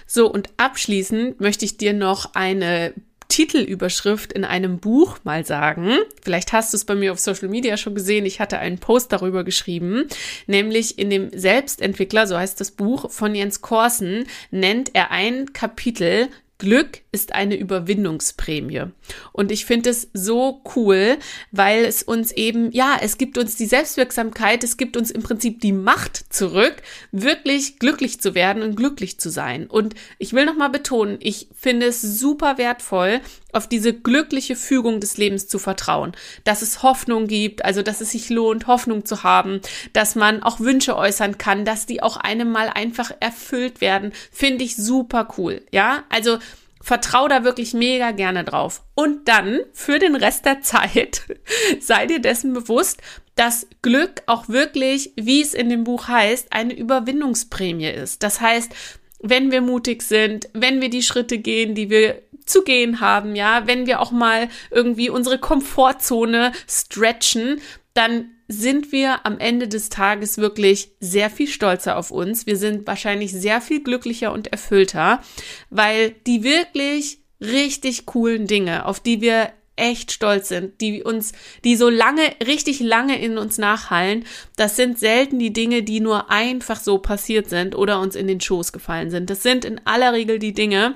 So, 0.06 0.32
und 0.32 0.50
abschließend 0.58 1.40
möchte 1.40 1.66
ich 1.66 1.78
dir 1.78 1.94
noch 1.94 2.34
eine 2.34 2.94
Titelüberschrift 3.30 4.34
in 4.34 4.44
einem 4.44 4.80
Buch 4.80 5.20
mal 5.24 5.46
sagen. 5.46 5.98
Vielleicht 6.22 6.52
hast 6.52 6.74
du 6.74 6.78
es 6.78 6.84
bei 6.84 6.96
mir 6.96 7.12
auf 7.12 7.20
Social 7.20 7.48
Media 7.48 7.78
schon 7.78 7.96
gesehen. 7.96 8.26
Ich 8.26 8.40
hatte 8.40 8.58
einen 8.58 8.80
Post 8.80 9.12
darüber 9.12 9.44
geschrieben, 9.44 10.08
nämlich 10.48 10.98
in 10.98 11.10
dem 11.10 11.30
Selbstentwickler, 11.32 12.26
so 12.28 12.38
heißt 12.38 12.60
das 12.60 12.72
Buch 12.72 13.12
von 13.12 13.36
Jens 13.36 13.62
Korsen, 13.62 14.26
nennt 14.50 14.96
er 14.96 15.12
ein 15.12 15.54
Kapitel 15.54 16.30
Glück 16.60 17.02
ist 17.14 17.34
eine 17.34 17.56
Überwindungsprämie. 17.56 18.88
Und 19.32 19.52
ich 19.52 19.66
finde 19.66 19.90
es 19.90 20.10
so 20.14 20.62
cool, 20.76 21.18
weil 21.52 21.86
es 21.86 22.04
uns 22.04 22.34
eben, 22.34 22.72
ja, 22.74 22.98
es 23.02 23.18
gibt 23.18 23.38
uns 23.38 23.56
die 23.56 23.66
Selbstwirksamkeit, 23.66 24.64
es 24.66 24.76
gibt 24.76 24.98
uns 24.98 25.10
im 25.10 25.24
Prinzip 25.24 25.62
die 25.62 25.72
Macht 25.72 26.32
zurück, 26.32 26.76
wirklich 27.14 27.80
glücklich 27.80 28.20
zu 28.20 28.36
werden 28.36 28.62
und 28.62 28.76
glücklich 28.76 29.20
zu 29.20 29.30
sein. 29.30 29.68
Und 29.68 29.96
ich 30.18 30.34
will 30.34 30.46
nochmal 30.46 30.70
betonen, 30.70 31.18
ich 31.22 31.48
finde 31.56 31.88
es 31.88 32.02
super 32.02 32.58
wertvoll, 32.58 33.22
auf 33.54 33.68
diese 33.68 33.94
glückliche 33.94 34.56
Fügung 34.56 35.00
des 35.00 35.18
Lebens 35.18 35.48
zu 35.48 35.60
vertrauen, 35.60 36.14
dass 36.44 36.62
es 36.62 36.84
Hoffnung 36.84 37.28
gibt, 37.28 37.66
also 37.66 37.82
dass 37.82 38.02
es 38.02 38.12
sich 38.12 38.30
lohnt, 38.30 38.68
Hoffnung 38.68 39.06
zu 39.06 39.24
haben, 39.24 39.62
dass 39.94 40.16
man 40.16 40.44
auch 40.44 40.60
Wünsche 40.60 40.96
äußern 40.96 41.38
kann, 41.38 41.66
dass 41.66 41.86
die 41.86 42.04
auch 42.04 42.18
einem 42.18 42.52
mal 42.52 42.70
einfach 42.70 43.12
erfüllt 43.20 43.82
werden, 43.82 44.14
finde 44.32 44.64
ich 44.64 44.76
super 44.76 45.28
cool. 45.38 45.62
Ja, 45.72 46.04
also 46.10 46.38
Vertrau 46.82 47.28
da 47.28 47.44
wirklich 47.44 47.74
mega 47.74 48.12
gerne 48.12 48.44
drauf. 48.44 48.84
Und 48.96 49.28
dann 49.28 49.60
für 49.74 50.00
den 50.00 50.16
Rest 50.16 50.46
der 50.46 50.62
Zeit 50.62 51.24
sei 51.80 52.06
dir 52.06 52.20
dessen 52.20 52.54
bewusst, 52.54 53.02
dass 53.36 53.68
Glück 53.82 54.24
auch 54.28 54.50
wirklich, 54.50 55.14
wie 55.16 55.42
es 55.42 55.54
in 55.54 55.70
dem 55.70 55.84
Buch 55.84 56.08
heißt, 56.08 56.52
eine 56.52 56.74
Überwindungsprämie 56.74 57.90
ist. 57.90 58.24
Das 58.24 58.42
heißt, 58.42 58.74
wenn 59.22 59.52
wir 59.52 59.62
mutig 59.62 60.02
sind, 60.02 60.50
wenn 60.54 60.82
wir 60.82 60.90
die 60.90 61.04
Schritte 61.04 61.38
gehen, 61.38 61.76
die 61.76 61.90
wir 61.90 62.22
zu 62.50 62.64
gehen 62.64 63.00
haben, 63.00 63.36
ja, 63.36 63.68
wenn 63.68 63.86
wir 63.86 64.00
auch 64.00 64.12
mal 64.12 64.50
irgendwie 64.72 65.10
unsere 65.10 65.38
Komfortzone 65.38 66.52
stretchen, 66.68 67.62
dann 67.94 68.30
sind 68.48 68.92
wir 68.92 69.26
am 69.26 69.38
Ende 69.38 69.68
des 69.68 69.90
Tages 69.90 70.40
wirklich 70.40 70.90
sehr 71.00 71.30
viel 71.30 71.48
stolzer 71.48 71.98
auf 71.98 72.10
uns. 72.10 72.48
Wir 72.48 72.58
sind 72.58 72.88
wahrscheinlich 72.88 73.32
sehr 73.32 73.62
viel 73.62 73.84
glücklicher 73.84 74.34
und 74.34 74.48
erfüllter, 74.48 75.22
weil 75.70 76.12
die 76.26 76.44
wirklich 76.44 77.20
richtig 77.40 78.08
coolen 78.08 78.48
Dinge, 78.48 78.86
auf 78.86 79.00
die 79.00 79.22
wir 79.22 79.54
echt 79.76 80.12
stolz 80.12 80.50
sind, 80.50 80.82
die 80.82 81.04
uns, 81.04 81.32
die 81.64 81.76
so 81.76 81.90
lange, 81.90 82.24
richtig 82.46 82.80
lange 82.82 83.22
in 83.22 83.38
uns 83.38 83.58
nachhallen, 83.58 84.26
das 84.58 84.76
sind 84.76 85.00
selten 85.00 85.40
die 85.40 85.54
Dinge, 85.54 85.84
die 85.84 86.02
nur 86.02 86.30
einfach 86.30 86.80
so 86.80 86.98
passiert 86.98 87.50
sind 87.50 87.76
oder 87.76 88.02
uns 88.02 88.16
in 88.16 88.28
den 88.28 88.42
Schoß 88.42 88.74
gefallen 88.74 89.10
sind. 89.10 89.30
Das 89.30 89.42
sind 89.42 89.64
in 89.64 89.80
aller 89.86 90.14
Regel 90.14 90.38
die 90.38 90.54
Dinge, 90.54 90.96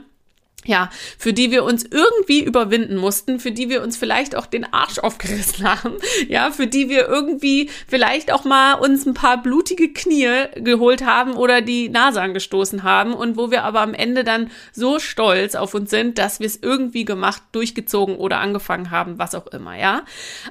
ja, 0.66 0.90
für 1.18 1.34
die 1.34 1.52
wir 1.52 1.64
uns 1.64 1.84
irgendwie 1.84 2.44
überwinden 2.44 2.96
mussten, 2.96 3.40
für 3.40 3.52
die 3.52 3.70
wir 3.70 3.82
uns 3.82 3.98
vielleicht 3.98 4.36
auch 4.36 4.46
den 4.46 4.72
Arsch 4.72 5.00
aufgerissen 5.00 5.68
haben, 5.84 5.98
ja, 6.28 6.52
für 6.52 6.68
die 6.68 6.90
wir 6.90 7.08
irgendwie 7.08 7.70
vielleicht 7.88 8.32
auch 8.32 8.44
mal 8.44 8.74
uns 8.76 9.06
ein 9.06 9.14
paar 9.14 9.42
blutige 9.42 9.92
Knie 9.92 10.46
geholt 10.56 11.06
haben 11.06 11.34
oder 11.34 11.62
die 11.62 11.90
Nase 11.90 12.22
angestoßen 12.22 12.84
haben 12.84 13.14
und 13.14 13.38
wo 13.38 13.52
wir 13.52 13.64
aber 13.64 13.82
am 13.82 13.94
Ende 13.94 14.24
dann 14.24 14.52
so 14.72 15.00
stolz 15.00 15.56
auf 15.56 15.74
uns 15.74 15.90
sind, 15.90 16.18
dass 16.18 16.40
wir 16.40 16.48
es 16.48 16.60
irgendwie 16.62 17.06
gemacht, 17.06 17.42
durchgezogen 17.52 18.16
oder 18.16 18.40
angefangen 18.40 18.92
haben, 18.92 19.20
was 19.20 19.36
auch 19.36 19.48
immer, 19.48 19.78
ja. 19.78 20.04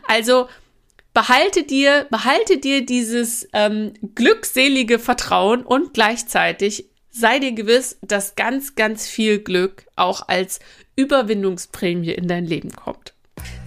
Also 0.07 0.49
behalte 1.15 1.65
dir, 1.65 2.07
behalte 2.11 2.59
dir 2.59 2.85
dieses 2.85 3.49
ähm, 3.53 3.93
glückselige 4.15 4.99
Vertrauen 4.99 5.63
und 5.63 5.95
gleichzeitig 5.95 6.87
sei 7.13 7.39
dir 7.39 7.53
gewiss, 7.53 7.99
dass 8.03 8.35
ganz, 8.35 8.75
ganz 8.75 9.07
viel 9.07 9.39
Glück 9.39 9.87
auch 9.95 10.27
als 10.29 10.59
Überwindungsprämie 10.97 12.13
in 12.13 12.27
dein 12.27 12.47
Leben 12.47 12.73
kommt. 12.73 13.15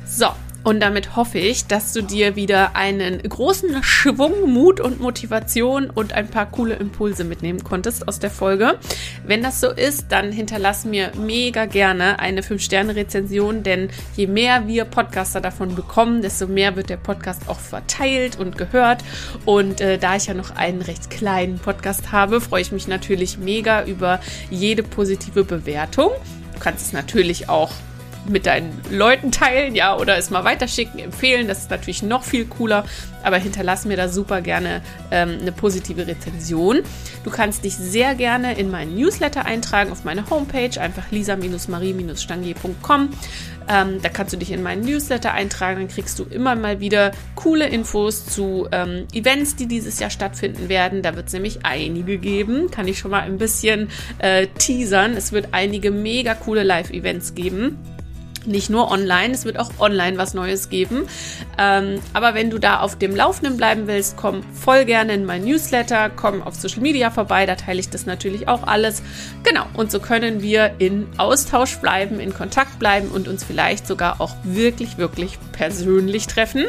So, 0.05 0.27
und 0.65 0.79
damit 0.79 1.15
hoffe 1.15 1.37
ich, 1.37 1.67
dass 1.67 1.93
du 1.93 2.01
dir 2.01 2.35
wieder 2.35 2.75
einen 2.75 3.21
großen 3.21 3.83
Schwung 3.83 4.51
Mut 4.51 4.79
und 4.79 4.99
Motivation 4.99 5.91
und 5.91 6.13
ein 6.13 6.27
paar 6.27 6.47
coole 6.47 6.73
Impulse 6.73 7.23
mitnehmen 7.23 7.63
konntest 7.63 8.07
aus 8.07 8.17
der 8.17 8.31
Folge. 8.31 8.79
Wenn 9.23 9.43
das 9.43 9.61
so 9.61 9.69
ist, 9.69 10.07
dann 10.09 10.31
hinterlass 10.31 10.83
mir 10.83 11.11
mega 11.17 11.65
gerne 11.65 12.17
eine 12.17 12.41
5-Sterne-Rezension, 12.41 13.61
denn 13.61 13.89
je 14.15 14.25
mehr 14.25 14.67
wir 14.67 14.85
Podcaster 14.85 15.39
davon 15.39 15.75
bekommen, 15.75 16.23
desto 16.23 16.47
mehr 16.47 16.75
wird 16.75 16.89
der 16.89 16.97
Podcast 16.97 17.43
auch 17.47 17.59
verteilt 17.59 18.39
und 18.39 18.57
gehört. 18.57 19.03
Und 19.45 19.81
äh, 19.81 19.99
da 19.99 20.15
ich 20.15 20.25
ja 20.25 20.33
noch 20.33 20.55
einen 20.55 20.81
recht 20.81 21.11
kleinen 21.11 21.59
Podcast 21.59 22.11
habe, 22.11 22.41
freue 22.41 22.63
ich 22.63 22.71
mich 22.71 22.87
natürlich 22.87 23.37
mega 23.37 23.85
über 23.85 24.19
jede 24.49 24.81
positive 24.81 25.43
Bewertung. 25.43 26.09
Du 26.55 26.59
kannst 26.59 26.87
es 26.87 26.91
natürlich 26.91 27.49
auch 27.49 27.69
mit 28.27 28.45
deinen 28.45 28.81
Leuten 28.91 29.31
teilen, 29.31 29.75
ja, 29.75 29.97
oder 29.97 30.17
es 30.17 30.29
mal 30.29 30.43
weiterschicken, 30.43 30.99
empfehlen. 30.99 31.47
Das 31.47 31.59
ist 31.59 31.69
natürlich 31.69 32.03
noch 32.03 32.23
viel 32.23 32.45
cooler. 32.45 32.85
Aber 33.23 33.37
hinterlass 33.37 33.85
mir 33.85 33.97
da 33.97 34.07
super 34.07 34.41
gerne 34.41 34.81
ähm, 35.09 35.37
eine 35.41 35.51
positive 35.51 36.05
Rezension. 36.05 36.81
Du 37.23 37.31
kannst 37.31 37.63
dich 37.63 37.75
sehr 37.75 38.13
gerne 38.13 38.57
in 38.57 38.69
meinen 38.69 38.95
Newsletter 38.95 39.45
eintragen 39.45 39.91
auf 39.91 40.03
meine 40.03 40.29
Homepage, 40.29 40.79
einfach 40.79 41.09
lisa-marie-stangier.com. 41.09 43.09
Ähm, 43.67 43.99
da 44.01 44.09
kannst 44.09 44.33
du 44.33 44.37
dich 44.37 44.51
in 44.51 44.61
meinen 44.61 44.83
Newsletter 44.83 45.33
eintragen, 45.33 45.79
dann 45.79 45.87
kriegst 45.87 46.19
du 46.19 46.23
immer 46.25 46.55
mal 46.55 46.79
wieder 46.79 47.11
coole 47.33 47.67
Infos 47.67 48.27
zu 48.27 48.67
ähm, 48.71 49.07
Events, 49.11 49.55
die 49.55 49.65
dieses 49.65 49.99
Jahr 49.99 50.11
stattfinden 50.11 50.69
werden. 50.69 51.01
Da 51.01 51.15
wird 51.15 51.27
es 51.27 51.33
nämlich 51.33 51.59
einige 51.63 52.19
geben, 52.19 52.69
kann 52.69 52.87
ich 52.87 52.99
schon 52.99 53.11
mal 53.11 53.21
ein 53.21 53.39
bisschen 53.39 53.89
äh, 54.19 54.45
teasern. 54.47 55.17
Es 55.17 55.31
wird 55.31 55.49
einige 55.51 55.89
mega 55.89 56.35
coole 56.35 56.61
Live-Events 56.61 57.33
geben 57.33 57.79
nicht 58.47 58.69
nur 58.69 58.91
online, 58.91 59.33
es 59.33 59.45
wird 59.45 59.59
auch 59.59 59.71
online 59.79 60.17
was 60.17 60.33
Neues 60.33 60.69
geben. 60.69 61.07
Ähm, 61.57 61.99
aber 62.13 62.33
wenn 62.33 62.49
du 62.49 62.59
da 62.59 62.79
auf 62.79 62.97
dem 62.97 63.15
Laufenden 63.15 63.57
bleiben 63.57 63.87
willst, 63.87 64.17
komm 64.17 64.43
voll 64.53 64.85
gerne 64.85 65.13
in 65.13 65.25
mein 65.25 65.43
Newsletter, 65.43 66.09
komm 66.09 66.41
auf 66.41 66.55
Social 66.55 66.81
Media 66.81 67.11
vorbei, 67.11 67.45
da 67.45 67.55
teile 67.55 67.79
ich 67.79 67.89
das 67.89 68.05
natürlich 68.05 68.47
auch 68.47 68.63
alles. 68.63 69.01
Genau, 69.43 69.65
und 69.73 69.91
so 69.91 69.99
können 69.99 70.41
wir 70.41 70.75
in 70.79 71.07
Austausch 71.17 71.77
bleiben, 71.77 72.19
in 72.19 72.33
Kontakt 72.33 72.79
bleiben 72.79 73.09
und 73.09 73.27
uns 73.27 73.43
vielleicht 73.43 73.87
sogar 73.87 74.21
auch 74.21 74.35
wirklich, 74.43 74.97
wirklich 74.97 75.37
persönlich 75.51 76.27
treffen. 76.27 76.65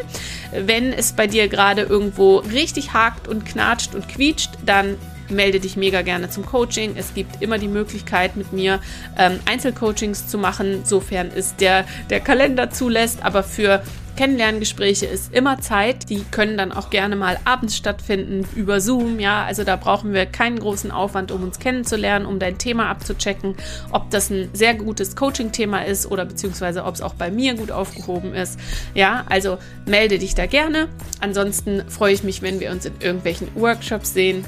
Wenn 0.52 0.92
es 0.92 1.12
bei 1.12 1.26
dir 1.26 1.48
gerade 1.48 1.82
irgendwo 1.82 2.36
richtig 2.38 2.92
hakt 2.92 3.28
und 3.28 3.44
knatscht 3.44 3.94
und 3.94 4.08
quietscht, 4.08 4.50
dann 4.64 4.96
melde 5.30 5.60
dich 5.60 5.76
mega 5.76 6.02
gerne 6.02 6.30
zum 6.30 6.46
Coaching. 6.46 6.94
Es 6.96 7.14
gibt 7.14 7.42
immer 7.42 7.58
die 7.58 7.68
Möglichkeit, 7.68 8.36
mit 8.36 8.52
mir 8.52 8.80
ähm, 9.18 9.38
Einzelcoachings 9.46 10.26
zu 10.26 10.38
machen, 10.38 10.84
sofern 10.84 11.30
es 11.34 11.56
der, 11.56 11.84
der 12.10 12.20
Kalender 12.20 12.70
zulässt. 12.70 13.24
Aber 13.24 13.42
für 13.42 13.82
Kennenlerngespräche 14.16 15.06
ist 15.06 15.32
immer 15.34 15.60
Zeit. 15.60 16.08
Die 16.08 16.24
können 16.30 16.56
dann 16.56 16.72
auch 16.72 16.90
gerne 16.90 17.16
mal 17.16 17.38
abends 17.44 17.76
stattfinden 17.76 18.48
über 18.56 18.80
Zoom. 18.80 19.20
Ja, 19.20 19.44
also 19.44 19.62
da 19.62 19.76
brauchen 19.76 20.12
wir 20.12 20.26
keinen 20.26 20.58
großen 20.58 20.90
Aufwand, 20.90 21.30
um 21.30 21.42
uns 21.42 21.58
kennenzulernen, 21.58 22.26
um 22.26 22.38
dein 22.38 22.58
Thema 22.58 22.88
abzuchecken, 22.88 23.54
ob 23.92 24.10
das 24.10 24.30
ein 24.30 24.48
sehr 24.52 24.74
gutes 24.74 25.16
Coaching-Thema 25.16 25.84
ist 25.84 26.10
oder 26.10 26.24
beziehungsweise 26.24 26.84
ob 26.84 26.94
es 26.94 27.02
auch 27.02 27.14
bei 27.14 27.30
mir 27.30 27.54
gut 27.54 27.70
aufgehoben 27.70 28.34
ist. 28.34 28.58
Ja, 28.94 29.24
also 29.28 29.58
melde 29.84 30.18
dich 30.18 30.34
da 30.34 30.46
gerne. 30.46 30.88
Ansonsten 31.20 31.84
freue 31.88 32.14
ich 32.14 32.22
mich, 32.22 32.42
wenn 32.42 32.58
wir 32.58 32.70
uns 32.70 32.86
in 32.86 32.94
irgendwelchen 33.00 33.48
Workshops 33.54 34.14
sehen. 34.14 34.44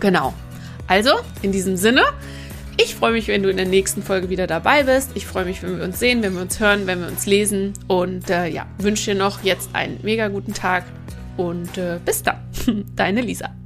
Genau. 0.00 0.34
Also, 0.86 1.10
in 1.42 1.52
diesem 1.52 1.76
Sinne, 1.76 2.02
ich 2.76 2.94
freue 2.94 3.12
mich, 3.12 3.28
wenn 3.28 3.42
du 3.42 3.50
in 3.50 3.56
der 3.56 3.66
nächsten 3.66 4.02
Folge 4.02 4.30
wieder 4.30 4.46
dabei 4.46 4.82
bist. 4.84 5.10
Ich 5.14 5.26
freue 5.26 5.44
mich, 5.44 5.62
wenn 5.62 5.76
wir 5.76 5.84
uns 5.84 6.00
sehen, 6.00 6.22
wenn 6.22 6.34
wir 6.34 6.40
uns 6.40 6.58
hören, 6.58 6.86
wenn 6.86 7.00
wir 7.00 7.08
uns 7.08 7.26
lesen. 7.26 7.74
Und 7.86 8.30
äh, 8.30 8.46
ja, 8.48 8.66
wünsche 8.78 9.12
dir 9.12 9.18
noch 9.18 9.42
jetzt 9.42 9.70
einen 9.74 10.00
mega 10.02 10.28
guten 10.28 10.54
Tag 10.54 10.84
und 11.36 11.76
äh, 11.78 11.98
bis 12.04 12.22
dann. 12.22 12.38
Deine 12.96 13.20
Lisa. 13.20 13.59